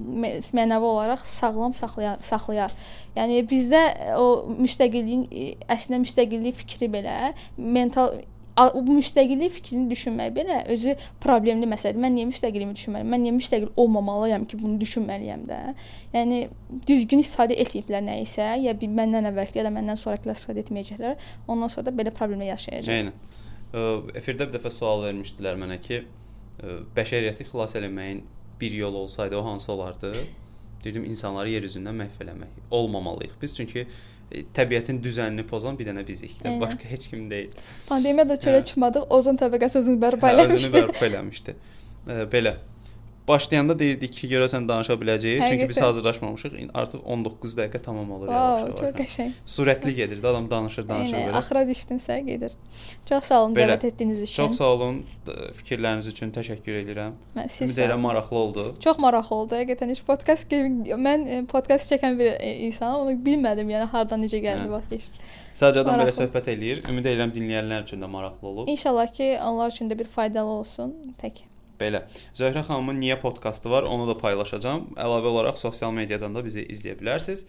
mənəvi 0.58 0.90
olaraq 0.94 1.24
sağlam 1.28 1.76
saxlayar, 1.78 2.20
saxlayar. 2.26 2.76
Yəni 3.18 3.44
bizdə 3.50 3.84
o 4.20 4.26
müstəqilliyin 4.60 5.28
əslində 5.70 6.04
müstəqillik 6.06 6.60
fikri 6.64 6.92
belə 6.92 7.34
mental 7.58 8.20
bu 8.58 8.96
müstəqillik 8.98 9.54
fikrini 9.56 9.90
düşünmək 9.92 10.34
belə 10.36 10.60
özü 10.74 10.96
problemli 11.24 11.68
məsələdir. 11.70 12.02
Mən 12.04 12.16
niyə 12.18 12.30
müstəqilliyimi 12.32 12.76
düşünməliyəm? 12.76 13.12
Mən 13.14 13.24
niyə 13.26 13.36
müstəqil 13.38 13.70
olmamalıyam 13.80 14.48
ki, 14.50 14.60
bunu 14.60 14.80
düşünməliyəm 14.82 15.46
də? 15.50 15.60
Yəni 16.16 16.42
düzgün 16.88 17.24
istifadə 17.24 17.56
etməyiblər 17.64 18.04
nə 18.08 18.18
isə, 18.26 18.50
ya 18.64 18.74
bir 18.80 18.92
məndən 19.00 19.30
əvvəlki 19.32 19.62
ya 19.62 19.68
da 19.68 19.74
məndən 19.76 20.00
sonrakılar 20.02 20.36
istifadə 20.36 20.66
etməyəcəklər. 20.66 21.30
Ondan 21.48 21.72
sonra 21.72 21.88
da 21.92 21.96
belə 22.02 22.16
problemlər 22.16 22.52
yaşayacaq. 22.56 22.92
Eynən. 22.98 23.16
Efirdə 24.18 24.50
bir 24.50 24.58
dəfə 24.58 24.74
sual 24.74 25.06
vermişdilər 25.06 25.60
mənə 25.62 25.80
ki, 25.86 26.04
bəşəriyyəti 26.98 27.48
xilas 27.48 27.76
etməyin 27.80 28.24
bir 28.60 28.72
yol 28.76 28.94
olsaydı 29.06 29.38
o 29.38 29.46
hansı 29.46 29.72
olardı? 29.72 30.14
Dedim 30.84 31.06
insanları 31.06 31.50
yer 31.52 31.64
üzündən 31.68 31.96
məhv 32.00 32.22
eləmək. 32.24 32.60
Olmamalıyıq 32.72 33.34
biz 33.42 33.56
çünki 33.56 33.88
təbiətin 34.30 35.00
düzənini 35.04 35.46
pozan 35.50 35.78
bir 35.80 35.90
dənə 35.90 36.06
bizik. 36.08 36.36
Də, 36.44 36.56
başqa 36.62 36.90
heç 36.90 37.08
kim 37.12 37.30
deyil. 37.32 37.54
Pandemiyada 37.90 38.38
çölə 38.42 38.62
hə. 38.62 38.68
çıxmadıq, 38.72 39.08
ozon 39.16 39.40
təbəqəsi 39.42 39.82
özünü 39.82 40.02
bərpa 40.04 40.34
eləmişdi. 40.36 40.54
Hə, 40.54 40.60
özünü 40.60 40.76
bərpa 40.78 41.08
eləmişdi. 41.10 41.56
E, 41.56 42.20
belə 42.34 42.56
başlayanda 43.30 43.76
deyirdik 43.80 44.14
ki, 44.18 44.28
görəsən 44.34 44.68
danışa 44.70 44.98
biləcəyik. 45.00 45.46
Çünki 45.48 45.70
biz 45.70 45.82
hazırlaşmamışıq. 45.82 46.58
Artıq 46.74 47.04
19 47.06 47.56
dəqiqə 47.58 47.82
tamam 47.86 48.12
olur 48.12 48.32
yavaş-yavaş. 48.32 48.80
Çox 48.80 48.96
qəşəng. 49.00 49.32
Sürətli 49.56 49.94
gedirdi. 50.00 50.28
Adam 50.28 50.50
danışır, 50.52 50.88
danışır 50.90 51.16
Eyni, 51.16 51.30
belə. 51.30 51.38
Axıra 51.42 51.64
düşdünsə 51.70 52.20
gedir. 52.26 52.56
Çox 53.10 53.30
sağ 53.32 53.42
olun 53.44 53.56
belə. 53.56 53.68
dəvət 53.68 53.86
etdiyiniz 53.92 54.22
üçün. 54.26 54.36
Çox 54.36 54.58
sağ 54.58 54.72
olun. 54.76 55.02
Fikirləriniz 55.62 56.08
üçün 56.12 56.32
təşəkkür 56.36 56.80
edirəm. 56.84 57.18
Ümid 57.38 57.78
edirəm 57.78 58.02
maraqlı 58.08 58.38
oldu. 58.38 58.66
Çox 58.84 58.98
maraqlı 59.06 59.36
oldu. 59.36 59.60
Həqiqətən 59.62 59.94
heç 59.94 60.02
podkast 60.08 60.56
mən 61.06 61.28
e, 61.28 61.44
podkast 61.52 61.92
çəkən 61.94 62.18
bir 62.20 62.34
e, 62.34 62.56
insanam. 62.70 63.06
Onu 63.06 63.20
bilmədim. 63.26 63.70
Yəni 63.76 63.92
hardan 63.94 64.26
necə 64.26 64.42
gəldi 64.44 64.66
hə. 64.66 64.74
vaxt 64.74 64.96
keçdi. 64.96 65.30
Sadəcə 65.60 65.86
adam 65.86 66.02
belə 66.02 66.16
söhbət 66.16 66.50
eləyir. 66.56 66.84
Ümid 66.90 67.08
edirəm 67.12 67.36
dinləyənlər 67.36 67.86
üçün 67.88 68.04
də 68.04 68.10
maraqlı 68.10 68.48
olub. 68.48 68.68
İnşallah 68.72 69.14
ki, 69.14 69.32
onlar 69.46 69.72
üçün 69.72 69.90
də 69.92 70.00
bir 70.00 70.08
faydalı 70.18 70.60
olsun. 70.62 70.96
Tək. 71.22 71.44
Belə. 71.80 72.04
Zöhrə 72.36 72.66
xanımın 72.68 73.00
niyə 73.02 73.20
podkastı 73.22 73.72
var, 73.72 73.88
onu 73.88 74.08
da 74.10 74.18
paylaşacağam. 74.20 74.90
Əlavə 75.00 75.34
olaraq 75.34 75.60
sosial 75.62 75.96
mediadan 75.96 76.36
da 76.36 76.44
bizi 76.46 76.66
izləyə 76.68 76.98
bilərsiniz. 77.00 77.46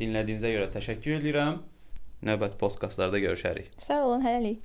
Dinlədiyinizə 0.00 0.52
görə 0.56 0.70
təşəkkür 0.74 1.20
edirəm. 1.20 1.60
Növbəti 2.24 2.56
podkastlarda 2.60 3.20
görüşərik. 3.20 3.74
Sağ 3.78 4.06
olun, 4.06 4.24
hələlik. 4.24 4.62